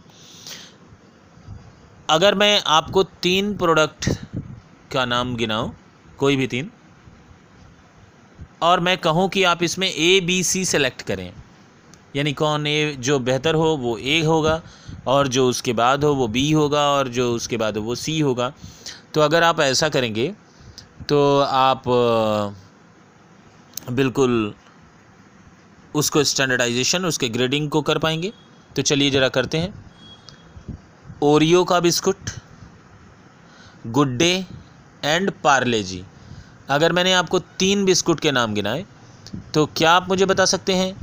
अगर 2.09 2.35
मैं 2.35 2.61
आपको 2.67 3.03
तीन 3.23 3.53
प्रोडक्ट 3.57 4.09
का 4.91 5.03
नाम 5.05 5.35
गिनाऊं, 5.35 5.69
कोई 6.19 6.35
भी 6.35 6.47
तीन, 6.47 6.69
और 8.61 8.79
मैं 8.79 8.97
कहूँ 8.97 9.27
कि 9.29 9.43
आप 9.43 9.61
इसमें 9.63 9.87
ए 9.87 10.19
बी 10.21 10.41
सी 10.43 10.63
सेलेक्ट 10.65 11.01
करें, 11.01 11.31
यानी 12.15 12.33
कौन 12.33 12.65
ए 12.67 12.95
जो 12.99 13.17
बेहतर 13.21 13.55
हो, 13.55 13.67
वो 13.77 13.97
ए 13.97 14.21
होगा, 14.23 14.61
और 15.07 15.27
जो 15.27 15.47
उसके 15.49 15.73
बाद 15.73 16.03
हो, 16.03 16.13
वो 16.15 16.27
बी 16.27 16.51
होगा, 16.51 16.87
और 16.89 17.07
जो 17.09 17.31
उसके 17.33 17.57
बाद 17.57 17.77
हो, 17.77 17.83
वो 17.83 17.95
सी 17.95 18.19
होगा। 18.19 18.51
तो 19.13 19.21
अगर 19.21 19.43
आप 19.43 19.59
ऐसा 19.61 19.89
करेंगे 19.89 20.33
तो 21.09 21.19
आप 21.41 21.83
बिल्कुल 23.91 24.53
उसको 25.95 26.23
स्टैंडर्डाइजेशन 26.23 27.05
उसके 27.05 27.29
ग्रेडिंग 27.29 27.69
को 27.69 27.81
कर 27.81 27.97
पाएँगे। 27.97 28.31
तो 28.75 28.81
चलिए 28.81 29.11
ज़रा 29.11 29.29
करते 29.29 29.57
हैं। 29.57 29.73
ओरियो 31.21 31.63
का 31.63 31.79
biscuit 31.79 32.29
Good 33.87 34.15
Day 34.17 34.45
and 35.03 35.31
Parle 35.43 35.81
G. 35.83 36.03
अगर 36.69 36.91
मैंने 36.91 37.13
आपको 37.13 37.39
तीन 37.59 37.83
बिस्कुट 37.85 38.19
के 38.19 38.31
नाम 38.31 38.53
गिनाए 38.53 38.85
तो 39.53 39.65
क्या 39.77 39.91
आप 39.91 40.07
मुझे 40.09 40.25
बता 40.25 40.45
सकते 40.45 40.73
हैं 40.73 40.93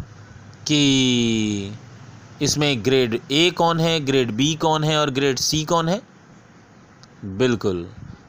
कि 0.62 1.72
इसमें 2.42 2.84
ग्रेड 2.84 3.20
ए 3.30 3.50
कौन 3.50 3.80
है, 3.80 4.00
ग्रेड 4.00 4.30
बी 4.30 4.54
कौन 4.54 4.84
है 4.84 4.96
और 4.98 5.10
ग्रेड 5.10 5.38
सी 5.38 5.64
कौन 5.64 5.88
है? 5.88 6.00
बिल्कुल, 7.24 7.86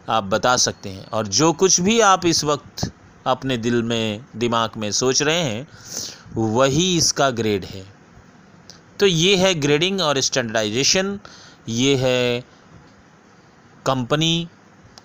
आप 0.10 0.24
बता 0.26 0.56
सकते 0.58 0.90
हैं। 0.90 1.06
और 1.06 1.28
जो 1.30 1.52
कुछ 1.54 1.80
भी 1.82 2.00
आप 2.02 2.26
इस 2.26 2.44
वक्त 2.44 2.92
अपने 3.28 3.58
दिल 3.58 3.82
में, 3.84 4.22
दिमाग 4.36 4.78
में 4.78 4.92
सोच 4.92 5.22
रहे 5.22 5.42
हैं, 5.42 5.68
वही 6.36 6.96
इसका 6.98 7.30
ग्रेड 7.32 7.66
है। 7.66 7.86
तो 9.00 9.06
ये 9.06 9.36
है 9.36 9.54
ग्रेडिंग 9.56 10.02
और 10.02 10.20
स्टैंडर्डाइजेशन। 10.22 11.20
ये 11.70 11.96
है 11.96 12.44
कंपनी 13.86 14.48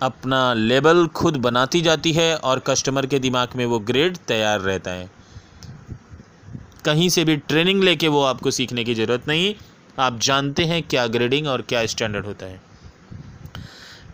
अपना 0.03 0.53
लेबल 0.55 1.07
खुद 1.07 1.37
बनाती 1.37 1.81
जाती 1.81 2.13
है 2.13 2.35
और 2.37 2.59
कस्टमर 2.59 3.07
के 3.07 3.19
दिमाग 3.19 3.49
में 3.57 3.65
वो 3.67 3.79
ग्रेड 3.81 4.17
तैयार 4.29 4.61
रहता 4.61 4.91
है। 4.91 5.11
कहीं 6.85 7.09
से 7.09 7.25
भी 7.25 7.37
ट्रेनिंग 7.39 7.83
लेके 7.85 8.09
वो 8.09 8.23
आपको 8.23 8.51
सीखने 8.51 8.85
की 8.85 8.95
ज़रूरत 8.95 9.29
नहीं, 9.29 9.55
आप 9.99 10.19
जानते 10.21 10.65
हैं 10.65 10.83
क्या 10.83 11.07
ग्रेडिंग 11.09 11.47
और 11.47 11.63
क्या 11.63 11.85
स्टैंडर्ड 11.87 12.27
होता 12.27 12.47
है। 12.47 12.61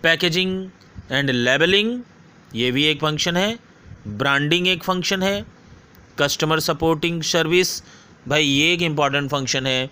पैकेजिंग 0.02 0.70
एंड 1.10 1.30
लेबलिंग, 1.30 2.00
ये 2.54 2.70
भी 2.72 2.84
एक 2.84 3.00
फ़ंक्शन 3.00 3.36
है। 3.36 3.58
ब्रांडिंग 4.08 4.68
एक 4.68 4.82
फ़ंक्शन 4.82 5.22
है। 5.22 5.44
कस्टमर 6.18 6.60
सपोर्टिंग 6.60 7.22
सर्विस, 7.22 7.82
भाई 8.28 8.44
ये 8.44 8.72
एक 8.72 8.82
इंपॉर्टेंट 8.82 9.30
फ़ंक्शन 9.30 9.66
है। 9.66 9.90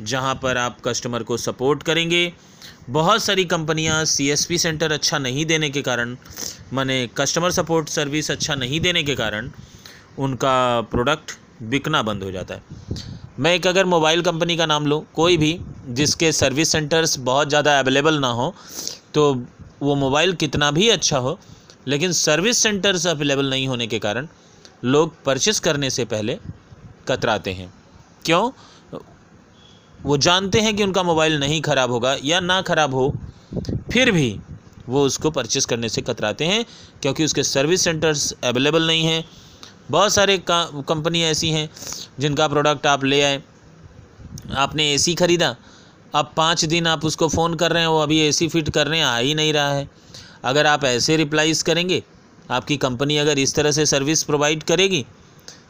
जहाँ 0.00 0.34
पर 0.34 0.56
आप 0.56 0.80
कस्टमर 0.84 1.22
को 1.22 1.36
सपोर्ट 1.38 1.82
करेंगे। 1.82 2.32
बहुत 2.90 3.22
सारी 3.22 3.44
कंपनियाँ 3.46 4.04
सी 4.06 4.36
सेंटर 4.36 4.92
अच्छा 4.92 5.18
नहीं 5.18 5.46
देने 5.46 5.70
के 5.70 5.82
कारण, 5.82 6.16
माने 6.72 7.06
कस्टमर 7.16 7.50
सपोर्ट 7.52 7.88
सर्विस 7.88 8.30
अच्छा 8.30 8.54
नहीं 8.54 8.80
देने 8.80 9.02
के 9.02 9.14
कारण, 9.14 9.50
उनका 10.18 10.80
प्रोडक्ट 10.90 11.38
बिकना 11.64 12.02
बंद 12.02 12.22
हो 12.22 12.30
जाता 12.30 12.54
है। 12.54 12.62
मैं 13.38 13.54
एक 13.54 13.66
अगर 13.66 13.84
मोबाइल 13.86 14.22
कंपनी 14.22 14.56
का 14.56 14.66
नाम 14.66 14.86
लूँ, 14.86 15.04
कोई 15.14 15.36
भी, 15.36 15.58
जिसके 15.88 16.30
सर्विस 16.32 16.72
सेंटर्स 16.72 17.18
बहुत 17.20 17.48
ज़्यादा 17.48 17.78
अवेलेबल 17.78 18.18
ना 18.20 18.28
हो 18.28 18.54
तो 19.14 19.32
वो 19.82 19.94
मोबाइल 19.94 20.32
कितना 20.34 20.70
भी 20.70 20.88
अच्छा 20.90 21.18
हो, 21.18 21.38
लेकिन 21.88 22.12
सर्विस 22.14 22.58
सेंटर्स 22.58 23.06
अवेलेबल 23.06 23.50
नहीं 23.50 23.66
होने 23.68 23.86
के 23.86 23.98
कारण, 23.98 24.28
लोग 24.84 25.12
परचेस 25.24 25.60
करने 25.60 25.90
से 25.90 26.04
पहले 26.04 26.38
कतराते 27.08 27.52
हैं। 27.52 27.72
क्यों? 28.24 28.50
वो 30.06 30.16
जानते 30.18 30.60
हैं 30.60 30.74
कि 30.76 30.82
उनका 30.82 31.02
मोबाइल 31.02 31.38
नहीं 31.40 31.60
ख़राब 31.62 31.90
होगा 31.90 32.16
या 32.24 32.40
ना 32.40 32.60
ख़राब 32.62 32.94
हो, 32.94 33.12
फिर 33.92 34.10
भी 34.12 34.38
वो 34.88 35.02
उसको 35.04 35.30
परचेस 35.30 35.64
करने 35.66 35.88
से 35.88 36.02
कतराते 36.02 36.44
हैं, 36.44 36.64
क्योंकि 37.02 37.24
उसके 37.24 37.42
सर्विस 37.44 37.82
सेंटर्स 37.84 38.32
अवेलेबल 38.44 38.86
नहीं 38.86 39.04
हैं। 39.04 39.24
बहुत 39.90 40.12
सारे 40.12 40.36
कंपनी 40.48 41.22
ऐसी 41.24 41.50
हैं 41.50 41.68
जिनका 42.20 42.46
प्रोडक्ट 42.48 42.86
आप 42.86 43.04
ले 43.04 43.20
आए, 43.22 43.42
आपने 44.56 44.92
एसी 44.92 45.14
ख़रीदा, 45.14 45.54
अब 46.14 46.32
पाँच 46.36 46.64
दिन 46.64 46.86
आप 46.86 47.04
उसको 47.04 47.28
फ़ोन 47.28 47.54
कर 47.54 47.72
रहे 47.72 47.82
हैं, 47.82 47.88
वो 47.88 47.98
अभी 48.00 48.20
एसी 48.20 48.48
फिट 48.48 48.68
करने 48.70 49.02
आ 49.02 49.16
ही 49.16 49.34
नहीं 49.34 49.52
रहा 49.52 49.72
है। 49.72 49.88
अगर 50.44 50.66
आप 50.66 50.84
ऐसे 50.84 51.16
रिप्लाइज 51.16 51.62
करेंगे, 51.62 52.02
आपकी 52.50 52.76
कंपनी 52.78 53.16
अगर 53.18 53.38
इस 53.38 53.54
तरह 53.54 53.70
से 53.72 53.86
सर्विस 53.86 54.22
प्रोवाइड 54.24 54.62
करेगी 54.64 55.04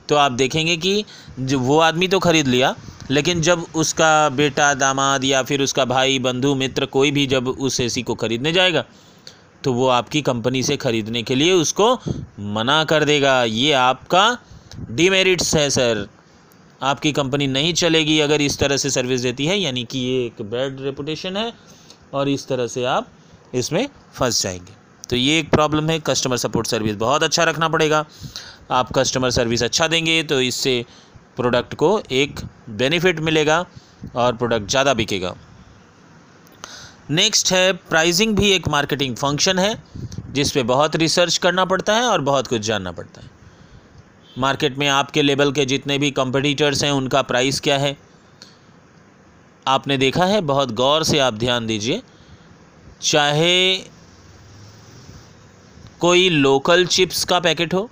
तो 0.09 0.16
आप 0.16 0.33
देखेंगे 0.35 0.77
कि 0.77 1.05
जो 1.40 1.59
वो 1.61 1.79
आदमी 1.81 2.09
तो 2.09 2.18
ख़रीद 2.20 2.49
लिया 2.49 2.75
लेकिन 3.10 3.40
जब 3.40 3.64
उसका 3.74 4.28
बेटा 4.28 4.72
दामाद 4.74 5.24
या 5.24 5.42
फिर 5.42 5.62
उसका 5.62 5.84
भाई, 5.84 6.18
बंधु, 6.18 6.54
मित्र 6.54 6.86
कोई 6.86 7.10
भी 7.10 7.26
जब 7.26 7.48
उस 7.48 7.80
एसी 7.80 8.02
को 8.02 8.14
ख़रीदने 8.14 8.52
जाएगा 8.52 8.84
तो 9.64 9.72
वो 9.72 9.86
आपकी 9.88 10.22
कंपनी 10.22 10.62
से 10.62 10.76
ख़रीदने 10.76 11.22
के 11.22 11.34
लिए 11.34 11.52
उसको 11.52 11.92
मना 12.54 12.82
कर 12.84 13.04
देगा। 13.04 13.42
ये 13.44 13.72
आपका 13.72 14.38
डीमेरिट्स 14.90 15.54
है, 15.56 15.68
सर। 15.70 16.06
आपकी 16.82 17.12
कंपनी 17.12 17.46
नहीं 17.46 17.72
चलेगी 17.74 18.18
अगर 18.20 18.40
इस 18.40 18.58
तरह 18.58 18.76
से 18.76 18.90
सर्विस 18.90 19.20
देती 19.20 19.46
है, 19.46 19.58
यानी 19.58 19.84
कि 19.84 19.98
ये 19.98 20.24
एक 20.26 20.42
बैड 20.42 20.80
रेपुटेशन 20.80 21.36
है 21.36 21.52
और 22.14 22.28
इस 22.28 22.46
तरह 22.48 22.66
से 22.66 22.84
आप 22.86 23.08
इसमें 23.54 23.88
फंस 24.14 24.42
जाएँगे। 24.42 24.74
तो 25.10 25.16
ये 25.16 25.38
एक 25.38 25.50
प्रॉब्लम 25.50 25.90
है 25.90 25.98
कस्टमर 26.00 26.36
सपोर्ट 26.36 26.66
सर्विस 26.66 26.96
बहुत 26.96 27.22
अच्छा 27.22 27.44
रखना 27.44 27.68
पड़ेगा। 27.68 28.04
आप 28.70 28.92
कस्टमर 28.92 29.30
सर्विस 29.30 29.62
अच्छा 29.62 29.88
देंगे 29.88 30.22
तो 30.22 30.40
इससे 30.40 30.84
प्रोडक्ट 31.37 31.75
को 31.75 32.01
एक 32.12 32.40
बेनिफिट 32.70 33.20
मिलेगा 33.20 33.64
और 34.16 34.37
प्रोडक्ट 34.37 34.70
ज़्यादा 34.70 34.94
बिकेगा। 34.94 35.35
नेक्स्ट 37.11 37.53
है 37.53 37.72
प्राइजिंग 37.72 38.37
भी 38.37 38.51
एक 38.51 38.68
मार्केटिंग 38.68 39.16
फ़ंक्शन 39.16 39.59
है, 39.59 39.77
जिस 40.31 40.51
पे 40.53 40.62
बहुत 40.64 40.96
रिसर्च 40.96 41.37
करना 41.38 41.64
पड़ता 41.64 41.94
है 41.94 42.07
और 42.07 42.20
बहुत 42.20 42.46
कुछ 42.46 42.61
जानना 42.61 42.92
पड़ता 42.92 43.20
है। 43.20 43.31
मार्केट 44.38 44.79
में 44.79 44.87
आपके 44.88 45.22
लेवल 45.22 45.53
के 45.53 45.64
जितने 45.66 45.99
भी 45.99 46.11
कंपटीटर्स 46.11 46.83
हैं, 46.85 46.90
उनका 46.92 47.22
प्राइस 47.22 47.61
क्या 47.61 47.79
है? 47.79 47.96
आपने 49.66 49.96
देखा 49.99 50.25
है, 50.25 50.40
बहुत 50.42 50.72
गौर 50.72 51.05
से 51.05 51.18
आप 51.18 51.35
ध्यान 51.35 51.66
दीजिए। 51.66 52.03
चाहे 53.03 53.77
कोई 56.01 56.29
लोकल 56.29 56.85
चिप्स 56.87 57.25
का 57.25 57.38
पैकेट 57.40 57.75
हो, 57.75 57.88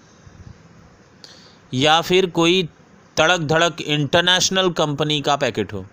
या 1.75 2.01
फिर 2.01 2.27
कोई 2.31 2.69
तड़क 3.17 3.41
धड़क 3.41 3.81
इंटरनेशनल 3.81 4.71
कंपनी 4.71 5.21
का 5.21 5.37
पैकेट 5.37 5.73
हो। 5.73 5.85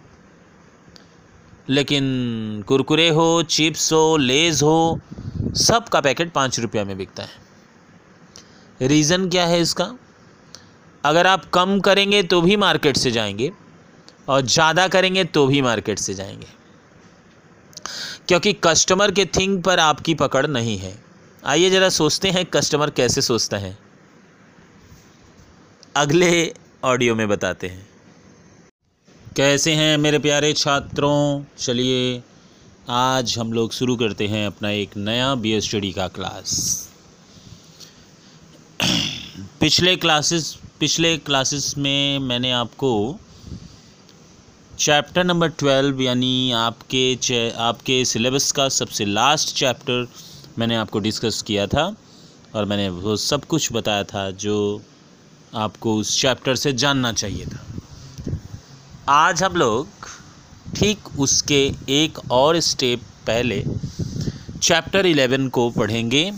लेकिन 1.69 2.63
कुरकुरे 2.67 3.09
हो 3.09 3.43
चिप्स 3.43 3.91
हो, 3.93 4.17
लेज़ 4.17 4.63
हो, 4.63 4.99
सब 5.57 5.89
का 5.89 6.01
पैकेट 6.01 6.31
पाँच 6.31 6.59
रुपया 6.59 6.83
में 6.85 6.97
बिकता 6.97 7.23
है। 7.23 8.87
रीज़न 8.87 9.29
क्या 9.29 9.45
है 9.45 9.59
इसका? 9.61 9.93
अगर 11.03 11.27
आप 11.27 11.45
कम 11.45 11.79
करेंगे 11.79 12.23
तो 12.23 12.41
भी 12.41 12.55
मार्केट 12.57 12.97
से 12.97 13.11
जाएँगे 13.11 13.51
और 14.29 14.41
ज़्यादा 14.41 14.87
करेंगे 14.87 15.23
तो 15.23 15.45
भी 15.47 15.61
मार्केट 15.61 15.99
से 15.99 16.13
जाएँगे। 16.13 16.47
क्योंकि 18.27 18.53
कस्टमर 18.63 19.11
के 19.11 19.25
थिंग 19.25 19.61
पर 19.63 19.79
आपकी 19.79 20.13
पकड़ 20.15 20.45
नहीं 20.47 20.77
है। 20.77 20.93
आइए 21.45 21.69
ज़रा 21.69 21.89
सोचते 21.89 22.29
हैं 22.29 22.45
कस्टमर 22.45 22.89
कैसे 22.89 23.21
सोचता 23.21 23.57
है। 23.57 23.77
अगले 25.95 26.53
ऑडियो 26.83 27.15
में 27.15 27.27
बताते 27.27 27.67
हैं। 27.67 27.87
कैसे 29.35 29.73
हैं 29.73 29.97
मेरे 29.97 30.19
प्यारे 30.19 30.53
छात्रों? 30.53 31.43
चलिए, 31.57 32.23
आज 32.89 33.37
हम 33.37 33.53
लोग 33.53 33.71
शुरू 33.71 33.95
करते 33.95 34.27
हैं 34.27 34.47
अपना 34.47 34.69
एक 34.69 34.97
नया 34.97 35.35
बी 35.35 35.51
एस 35.51 35.63
स्टडी 35.63 35.91
का 35.91 36.07
क्लास 36.07 36.55
पिछले 39.59 39.95
क्लासेस 39.95 40.57
पिछले 40.79 41.17
क्लासेस 41.17 41.73
में 41.77 42.19
मैंने 42.19 42.51
आपको 42.51 43.19
चैप्टर 44.79 45.23
नंबर 45.23 45.47
ट्वेल्व 45.47 46.01
यानी 46.01 46.51
आपके 46.51 47.49
आपके 47.49 48.05
सिलेबस 48.05 48.51
का 48.51 48.69
सबसे 48.69 49.05
लास्ट 49.05 49.55
चैप्टर 49.55 50.07
मैंने 50.57 50.75
आपको 50.75 50.99
डिस्कस 50.99 51.41
किया 51.41 51.67
था 51.67 51.95
और 52.55 52.65
मैंने 52.65 52.89
वो 52.89 53.15
सब 53.15 53.45
कुछ 53.45 53.73
बताया 53.73 54.03
था 54.03 54.31
जो 54.31 54.81
आपको 55.53 55.95
उस 55.95 56.19
चैप्टर 56.21 56.55
से 56.55 56.73
जानना 56.73 57.11
चाहिए 57.13 57.45
था। 57.45 57.59
आज 59.09 59.43
हम 59.43 59.55
लोग 59.55 60.07
ठीक 60.75 61.19
उसके 61.19 61.59
एक 61.89 62.19
और 62.31 62.59
स्टेप 62.59 63.01
पहले 63.27 63.63
चैप्टर 64.61 65.05
इलेवन 65.05 65.47
को 65.49 65.69
पढ़ेंगे। 65.69 66.31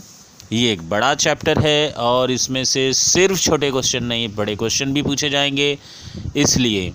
ये 0.52 0.72
एक 0.72 0.88
बड़ा 0.88 1.14
चैप्टर 1.14 1.58
है 1.58 1.90
और 1.90 2.30
इसमें 2.30 2.62
से 2.64 2.92
सिर्फ़ 2.92 3.40
छोटे 3.40 3.70
क्वेश्चन 3.70 4.04
नहीं, 4.04 4.28
बड़े 4.36 4.56
क्वेश्चन 4.56 4.92
भी 4.92 5.02
पूछे 5.02 5.30
जाएँगे। 5.30 5.78
इसलिए 6.36 6.92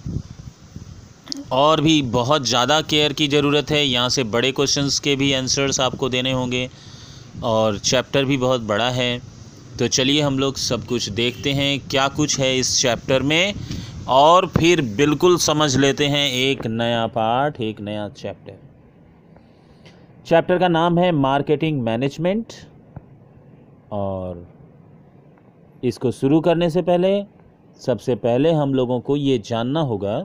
और 1.51 1.81
भी 1.81 2.01
बहुत 2.11 2.45
ज़्यादा 2.47 2.81
केयर 2.81 3.13
की 3.13 3.27
ज़रूरत 3.27 3.71
है। 3.71 3.85
यहाँ 3.85 4.09
से 4.09 4.23
बड़े 4.25 4.51
क्वेश्चंस 4.51 4.99
के 4.99 5.15
भी 5.15 5.31
आंसर्स 5.33 5.79
आपको 5.79 6.09
देने 6.09 6.31
होंगे 6.31 6.69
और 7.43 7.79
चैप्टर 7.79 8.25
भी 8.25 8.37
बहुत 8.37 8.61
बड़ा 8.63 8.89
है। 8.91 9.21
तो 9.79 9.87
चलिए 9.87 10.21
हम 10.21 10.39
लोग 10.39 10.55
सब 10.57 10.85
कुछ 10.85 11.09
देखते 11.09 11.51
हैं, 11.53 11.79
क्या 11.89 12.07
कुछ 12.07 12.39
है 12.39 12.57
इस 12.57 12.81
चैप्टर 12.81 13.21
में, 13.21 13.53
और 14.07 14.47
फिर 14.47 14.81
बिल्कुल 14.95 15.37
समझ 15.37 15.75
लेते 15.77 16.07
हैं 16.07 16.27
एक 16.29 16.65
नया 16.67 17.05
पार्ट 17.07 17.61
एक 17.61 17.79
नया 17.81 18.07
चैप्टर 18.09 18.57
चैप्टर 20.27 20.59
का 20.59 20.67
नाम 20.67 20.97
है 20.99 21.11
मार्केटिंग 21.11 21.81
मैनेजमेंट 21.81 22.53
और 23.91 24.45
इसको 25.83 26.11
शुरू 26.11 26.39
करने 26.41 26.69
से 26.69 26.81
पहले, 26.81 27.23
सबसे 27.81 28.15
पहले 28.17 28.51
हम 28.51 28.73
लोगों 28.73 28.99
को 28.99 29.15
ये 29.15 29.37
जानना 29.45 29.81
होगा 29.81 30.19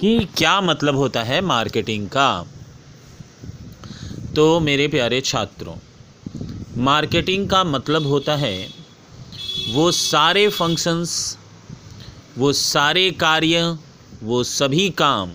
कि 0.00 0.18
क्या 0.36 0.60
मतलब 0.60 0.96
होता 0.96 1.22
है 1.22 1.40
मार्केटिंग 1.40 2.08
का। 2.08 2.44
तो 4.36 4.60
मेरे 4.60 4.88
प्यारे 4.88 5.20
छात्रों 5.20 5.74
मार्केटिंग 6.76 7.50
का 7.50 7.64
मतलब 7.64 8.06
होता 8.06 8.36
है, 8.36 8.68
वो 9.68 9.92
सारे 9.92 10.48
फ़ंक्शंस 10.48 11.38
वो 12.38 12.52
सारे 12.52 13.10
कार्य, 13.10 13.78
वो 14.22 14.44
सभी 14.44 14.90
काम, 14.90 15.32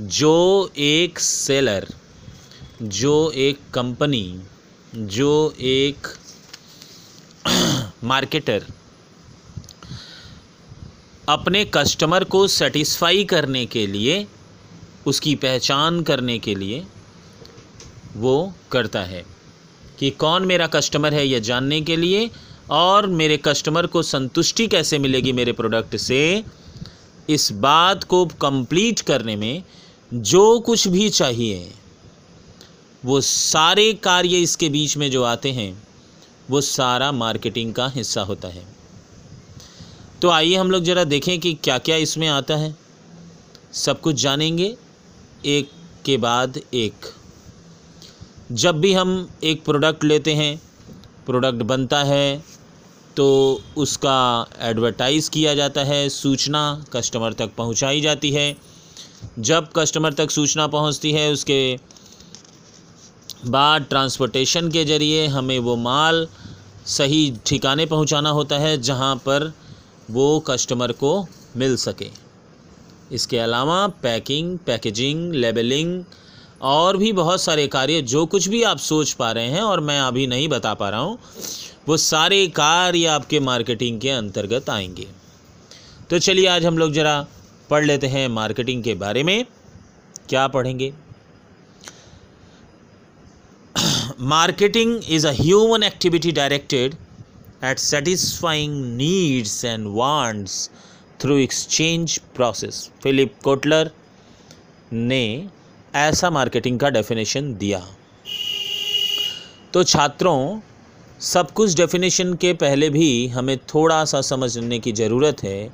जो 0.00 0.72
एक 0.76 1.18
सेलर 1.18 1.86
जो 2.82 3.30
एक 3.30 3.58
कंपनी 3.74 4.40
जो 4.94 5.54
एक 5.60 6.06
मार्केटर 8.04 8.66
अपने 11.28 11.64
कस्टमर 11.64 12.24
को 12.24 12.46
सेटिस्फाई 12.46 13.24
करने 13.24 13.66
के 13.66 13.86
लिए, 13.86 14.26
उसकी 15.06 15.34
पहचान 15.34 16.02
करने 16.02 16.38
के 16.38 16.54
लिए 16.54 16.86
वो 18.16 18.52
करता 18.72 19.00
है। 19.00 19.39
कि 20.00 20.10
कौन 20.10 20.44
मेरा 20.44 20.66
कस्टमर 20.66 21.14
है 21.14 21.26
यह 21.28 21.38
जानने 21.38 21.80
के 21.80 21.96
लिए 21.96 22.30
और 22.70 23.06
मेरे 23.06 23.36
कस्टमर 23.36 23.86
को 23.86 24.02
संतुष्टि 24.02 24.66
कैसे 24.66 24.98
मिलेगी 24.98 25.32
मेरे 25.32 25.52
प्रोडक्ट 25.52 25.96
से, 25.96 26.44
इस 27.30 27.52
बात 27.52 28.04
को 28.04 28.24
कंप्लीट 28.26 29.00
करने 29.00 29.36
में 29.36 29.62
जो 30.14 30.60
कुछ 30.60 30.88
भी 30.88 31.08
चाहिए, 31.10 31.72
वो 33.04 33.20
सारे 33.20 33.92
कार्य 33.92 34.40
इसके 34.42 34.68
बीच 34.68 34.96
में 34.96 35.10
जो 35.10 35.22
आते 35.22 35.52
हैं, 35.52 35.82
वो 36.50 36.60
सारा 36.60 37.12
मार्केटिंग 37.12 37.74
का 37.74 37.88
हिस्सा 37.88 38.22
होता 38.22 38.48
है। 38.48 38.64
तो 40.22 40.30
आइए 40.30 40.56
हम 40.56 40.70
लोग 40.70 40.84
ज़रा 40.84 41.04
देखें 41.04 41.38
कि 41.40 41.54
क्या 41.54 41.78
क्या 41.78 41.96
इसमें 41.96 42.28
आता 42.28 42.56
है। 42.56 42.76
सब 43.72 44.00
कुछ 44.00 44.22
जानेंगे, 44.22 44.76
एक 45.46 45.70
के 46.04 46.16
बाद 46.16 46.60
एक। 46.74 47.19
जब 48.50 48.80
भी 48.80 48.92
हम 48.92 49.28
एक 49.44 49.64
प्रोडक्ट 49.64 50.04
लेते 50.04 50.34
हैं 50.34 50.60
प्रोडक्ट 51.26 51.62
बनता 51.62 52.02
है 52.04 52.42
तो 53.16 53.26
उसका 53.76 54.46
एडवर्टाइज़ 54.60 55.30
किया 55.30 55.54
जाता 55.54 55.84
है, 55.84 56.08
सूचना 56.08 56.84
कस्टमर 56.92 57.32
तक 57.32 57.50
पहुंचाई 57.56 58.00
जाती 58.00 58.30
है। 58.30 58.56
जब 59.38 59.68
कस्टमर 59.76 60.12
तक 60.12 60.30
सूचना 60.30 60.66
पहुँचती 60.66 61.12
है, 61.12 61.30
उसके 61.32 61.78
बाद 63.46 63.84
ट्रांसपोर्टेशन 63.84 64.70
के 64.70 64.84
ज़रिए 64.84 65.26
हमें 65.26 65.58
वो 65.58 65.76
माल 65.78 66.26
सही 66.88 67.32
ठिकाने 67.46 67.86
पहुंचाना 67.86 68.30
होता 68.30 68.58
है, 68.58 68.76
जहाँ 68.78 69.14
पर 69.16 69.52
वो 70.10 70.38
कस्टमर 70.40 70.92
को 70.92 71.26
मिल 71.56 71.76
सके। 71.76 72.10
इसके 73.12 73.38
अलावा 73.38 73.86
पैकिंग 74.02 74.58
पैकेजिंग 74.58 75.32
लेबलिंग 75.34 76.02
और 76.60 76.96
भी 76.96 77.12
बहुत 77.12 77.40
सारे 77.42 77.66
कार्य 77.66 78.00
जो 78.02 78.24
कुछ 78.26 78.48
भी 78.48 78.62
आप 78.62 78.78
सोच 78.78 79.12
पा 79.12 79.30
रहे 79.32 79.46
हैं 79.46 79.60
और 79.62 79.80
मैं 79.80 80.00
अभी 80.00 80.26
नहीं 80.26 80.48
बता 80.48 80.72
पा 80.74 80.88
रहा 80.88 81.00
हूँ, 81.00 81.18
वो 81.88 81.96
सारे 81.96 82.46
कार्य 82.46 83.06
आपके 83.06 83.40
मार्केटिंग 83.40 84.00
के 84.00 84.10
अंतर्गत 84.10 84.70
आएँगे। 84.70 85.06
तो 86.10 86.18
चलिए 86.18 86.46
आज 86.46 86.66
हम 86.66 86.78
लोग 86.78 86.92
ज़रा 86.92 87.26
पढ़ 87.70 87.84
लेते 87.84 88.06
हैं 88.06 88.26
मार्केटिंग 88.28 88.82
के 88.84 88.94
बारे 88.94 89.22
में। 89.22 89.44
क्या 90.28 90.46
पढ़ेंगे? 90.48 90.92
Marketing 94.20 95.00
is 95.08 95.26
a 95.26 95.30
human 95.32 95.82
activity 95.82 96.32
directed 96.32 96.94
at 97.64 97.78
satisfying 97.78 98.74
needs 98.96 99.64
and 99.64 99.86
wants 99.88 100.68
through 101.20 101.36
exchange 101.38 102.18
process 102.36 102.88
Philip 103.02 103.34
Kotler 103.44 103.90
ने 104.92 105.24
ऐसा 105.94 106.30
मार्केटिंग 106.30 106.78
का 106.80 106.88
डेफिनेशन 106.90 107.54
दिया। 107.54 107.82
तो 109.74 109.82
छात्रों, 109.84 110.60
सब 111.20 111.50
कुछ 111.50 111.74
डेफिनेशन 111.76 112.34
के 112.34 112.52
पहले 112.52 112.90
भी 112.90 113.26
हमें 113.28 113.56
थोड़ा 113.74 114.04
सा 114.04 114.20
समझने 114.20 114.78
की 114.78 114.92
ज़रूरत 114.92 115.42
है 115.44 115.70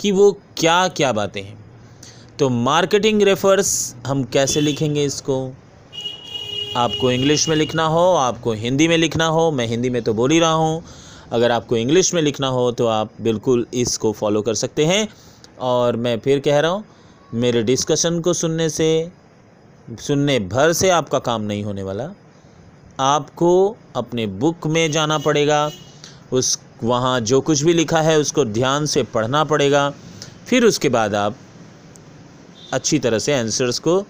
कि 0.00 0.10
वो 0.10 0.30
क्या 0.56 0.86
क्या 0.88 1.12
बातें 1.12 1.42
हैं। 1.42 1.58
तो 2.38 2.48
मार्केटिंग 2.48 3.22
रेफर्स 3.22 3.94
हम 4.06 4.24
कैसे 4.24 4.60
लिखेंगे 4.60 5.04
इसको? 5.04 5.52
आपको 6.76 7.10
इंग्लिश 7.10 7.48
में 7.48 7.56
लिखना 7.56 7.86
हो, 7.86 8.14
आपको 8.14 8.52
हिंदी 8.52 8.88
में 8.88 8.96
लिखना 8.96 9.26
हो, 9.26 9.50
मैं 9.50 9.66
हिंदी 9.66 9.90
में 9.90 10.02
तो 10.02 10.14
बोल 10.14 10.30
ही 10.30 10.38
रहा 10.38 10.52
हूँ। 10.52 10.82
अगर 11.32 11.50
आपको 11.50 11.76
इंग्लिश 11.76 12.14
में 12.14 12.22
लिखना 12.22 12.46
हो 12.46 12.70
तो 12.72 12.86
आप 12.86 13.10
बिल्कुल 13.20 13.66
इसको 13.74 14.12
फॉलो 14.12 14.42
कर 14.42 14.54
सकते 14.54 14.84
हैं। 14.84 15.08
और 15.60 15.96
मैं 15.96 16.18
फिर 16.18 16.40
कह 16.40 16.60
रहा 16.60 16.70
हूँ, 16.70 16.84
मेरे 17.34 17.62
डिस्कशन 17.62 18.20
को 18.20 18.32
सुनने 18.32 18.68
से 18.70 19.10
सुनने 19.96 20.38
भर 20.38 20.72
से 20.72 20.90
आपका 20.90 21.18
काम 21.18 21.42
नहीं 21.42 21.64
होने 21.64 21.82
वाला। 21.82 22.08
आपको 23.00 23.76
अपने 23.96 24.26
बुक 24.26 24.66
में 24.66 24.90
जाना 24.92 25.18
पड़ेगा, 25.18 25.70
उस, 26.32 26.58
वहाँ 26.84 27.20
जो 27.20 27.40
कुछ 27.40 27.62
भी 27.62 27.72
लिखा 27.72 28.00
है 28.00 28.18
उसको 28.18 28.44
ध्यान 28.44 28.86
से 28.86 29.02
पढ़ना 29.02 29.44
पड़ेगा, 29.44 29.92
फिर 30.46 30.64
उसके 30.64 30.88
बाद 30.88 31.14
आप 31.14 31.36
अच्छी 32.72 32.98
तरह 32.98 33.18
से 33.18 33.34
आंसर्स 33.34 33.78
को 33.78 34.04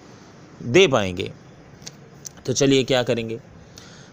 दे 0.63 0.87
पाएँगे। 0.87 1.33
तो 2.47 2.53
चलिए 2.53 2.85
क्या 2.85 3.03
करेंगे? 3.03 3.41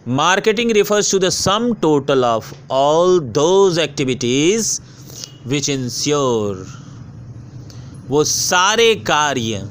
Marketing 0.07 0.71
refers 0.71 1.11
to 1.11 1.19
the 1.19 1.29
sum 1.29 1.73
total 1.73 2.25
of 2.25 2.53
all 2.71 3.19
those 3.19 3.79
activities 3.79 4.79
which 5.47 5.69
ensure 5.69 6.65
वो 8.07 8.23
सारे 8.23 8.95
कार्य 8.95 9.67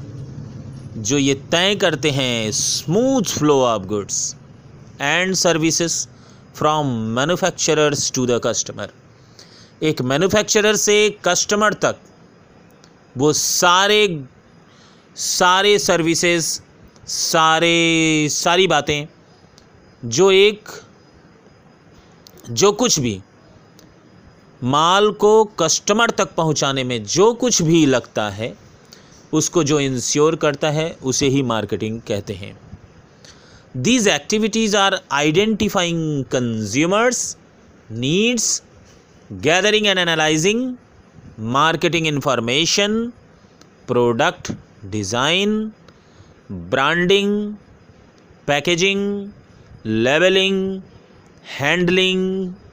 जो 0.97 1.17
ये 1.17 1.33
तय 1.35 1.75
करते 1.75 2.11
हैं 2.11 2.51
smooth 2.51 3.23
flow 3.23 3.61
of 3.61 3.83
goods 3.83 4.35
and 5.01 5.33
services 5.33 6.07
from 6.55 6.87
manufacturers 6.87 8.11
to 8.11 8.25
the 8.25 8.41
customer 8.43 8.91
एक 9.83 10.01
मैन्युफैक्चरर 10.01 10.75
से 10.75 11.17
कस्टमर 11.25 11.73
तक 11.73 11.95
वो 13.17 13.33
सारे 13.33 14.25
सारे 15.15 15.79
सर्विसेज़ 15.79 16.59
सारे, 17.07 18.27
सारी 18.31 18.67
बातें, 18.67 19.07
जो 20.05 20.31
एक, 20.31 20.69
जो 22.51 22.71
कुछ 22.71 22.99
भी 22.99 23.21
माल 24.63 25.11
को 25.11 25.43
कस्टमर 25.43 26.09
तक 26.09 26.35
पहुँचाने 26.35 26.83
में 26.83 27.03
जो 27.03 27.33
कुछ 27.33 27.61
भी 27.61 27.85
लगता 27.85 28.29
है 28.29 28.57
उसको 29.35 29.63
जो 29.63 29.79
इंश्योर 29.79 30.35
करता 30.35 30.69
है, 30.71 30.89
उसे 31.03 31.27
ही 31.27 31.41
मार्केटिंग 31.43 31.99
कहते 32.07 32.33
हैं। 32.33 32.55
These 33.77 34.07
activities 34.07 34.75
are 34.77 34.99
identifying 35.13 36.23
consumers 36.31 37.21
needs 37.91 38.61
gathering 39.29 39.87
and 39.87 39.99
analysing 39.99 40.75
marketing 41.53 42.07
information 42.07 43.01
product 43.87 44.51
design 44.91 45.71
branding 46.71 47.31
packaging 48.47 49.01
labelling 49.85 50.81
handling 51.59 52.23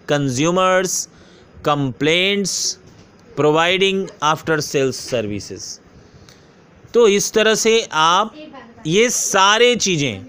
consumers 0.09 1.07
complaints 1.65 2.55
providing 3.37 4.07
after 4.23 4.61
sales 4.61 4.97
services 5.11 5.67
तो 6.95 7.07
इस 7.09 7.33
तरह 7.33 7.55
से 7.55 7.81
आप 7.93 8.35
ये 8.87 9.09
सारे 9.11 9.75
चीज़ें 9.77 10.27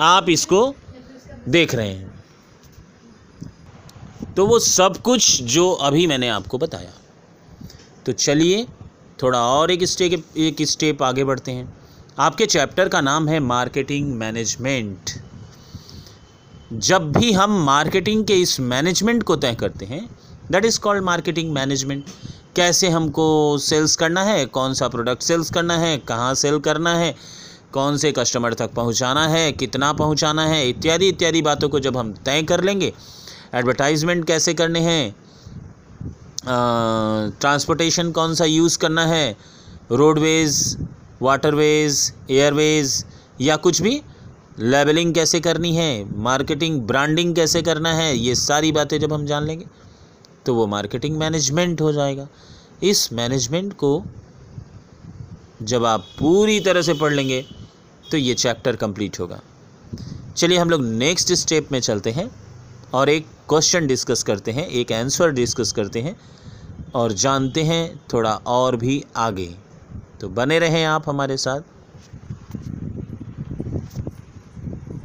आप 0.00 0.28
इसको 0.28 0.74
देख 1.48 1.74
रहे 1.74 1.88
हैं। 1.88 2.14
तो 4.36 4.46
वो 4.46 4.58
सब 4.58 4.96
कुछ 4.96 5.42
जो 5.42 5.70
अभी 5.70 6.06
मैंने 6.06 6.28
आपको 6.28 6.58
बताया। 6.58 6.92
तो 8.06 8.12
चलिए 8.12 8.66
थोड़ा 9.22 9.40
और 9.40 9.70
एक 9.70 9.84
स्टेप 9.84 10.36
एक 10.36 10.62
स्टेप 10.62 11.02
आगे 11.02 11.24
बढ़ते 11.24 11.52
हैं। 11.52 11.72
आपके 12.18 12.46
चैप्टर 12.46 12.88
का 12.88 13.00
नाम 13.00 13.28
है 13.28 13.40
मार्केटिंग 13.40 14.14
मैनेजमेंट 14.14 15.10
जब 16.72 17.12
भी 17.12 17.32
हम 17.32 17.50
मार्केटिंग 17.64 18.24
के 18.26 18.34
इस 18.34 18.58
मैनेजमेंट 18.60 19.22
को 19.22 19.36
तय 19.36 19.54
करते 19.54 19.86
हैं 19.86 20.08
that 20.50 20.64
is 20.64 20.78
called 20.80 21.04
marketing 21.04 21.52
management 21.52 22.04
कैसे 22.56 22.88
हमको 22.88 23.26
सेल्स 23.60 23.96
करना 23.96 24.22
है, 24.22 24.44
कौन 24.48 24.74
सा 24.74 24.88
प्रोडक्ट 24.88 25.22
सेल्स 25.22 25.50
करना 25.50 25.76
है, 25.78 25.96
कहाँ 25.98 26.34
सेल 26.34 26.58
करना 26.60 26.94
है, 26.94 27.14
कौन 27.72 27.96
से 27.96 28.12
कस्टमर 28.12 28.54
तक 28.54 28.72
पहुँचाना 28.74 29.26
है, 29.28 29.50
कितना 29.54 29.92
पहुँचाना 29.94 30.46
है, 30.46 30.68
इत्यादि 30.68 31.08
इत्यादि 31.08 31.42
बातों 31.42 31.68
को 31.68 31.80
जब 31.80 31.96
हम 31.96 32.12
तय 32.26 32.42
कर 32.42 32.64
लेंगे 32.64 32.92
एडवर्टाइजमेंट 33.54 34.26
कैसे 34.26 34.54
करने 34.54 34.80
हैं 34.80 35.14
ट्रांसपोर्टेशन 37.40 38.10
कौन 38.12 38.34
सा 38.34 38.44
यूज़ 38.44 38.78
करना 38.78 39.04
है 39.06 39.36
रोडवेज़ 39.92 40.76
वाटरवेज़ 41.22 42.10
एयरवेज़ 42.30 43.02
या 43.40 43.56
कुछ 43.58 43.80
भी 43.82 44.00
लेबलिंग 44.60 45.14
कैसे 45.14 45.40
करनी 45.40 45.74
है 45.76 46.18
मार्केटिंग 46.18 46.80
ब्रांडिंग 46.82 47.34
कैसे 47.36 47.62
करना 47.62 47.92
है, 47.94 48.16
ये 48.16 48.34
सारी 48.34 48.72
बातें 48.72 48.98
जब 49.00 49.12
हम 49.12 49.26
जान 49.26 49.44
लेंगे। 49.44 49.66
तो 50.46 50.54
वो 50.54 50.66
मार्केटिंग 50.66 51.16
मैनेजमेंट 51.16 51.80
हो 51.80 51.92
जाएगा। 51.92 52.28
इस 52.82 53.12
मैनेजमेंट 53.12 53.72
को 53.74 54.02
जब 55.62 55.84
आप 55.84 56.06
पूरी 56.18 56.58
तरह 56.60 56.82
से 56.82 56.94
पढ़ 56.94 57.12
लेंगे 57.12 57.44
तो 58.10 58.16
ये 58.16 58.34
चैप्टर 58.34 58.76
कंप्लीट 58.76 59.20
होगा। 59.20 59.40
चलिए 60.36 60.58
हम 60.58 60.70
लोग 60.70 60.84
नेक्स्ट 60.84 61.32
स्टेप 61.32 61.72
में 61.72 61.80
चलते 61.80 62.10
हैं 62.10 62.30
और 62.94 63.08
एक 63.08 63.26
क्वेश्चन 63.48 63.86
डिस्कस 63.86 64.22
करते 64.22 64.52
हैं, 64.52 64.66
एक 64.66 64.92
आंसर 64.92 65.30
डिस्कस 65.30 65.72
करते 65.72 66.00
हैं 66.00 66.16
और 66.94 67.12
जानते 67.14 67.62
हैं 67.62 68.00
थोड़ा 68.12 68.34
और 68.46 68.76
भी 68.76 69.04
आगे। 69.16 69.54
तो 70.20 70.28
बने 70.28 70.58
रहें 70.58 70.84
आप 70.84 71.08
हमारे 71.08 71.36
साथ। 71.36 71.60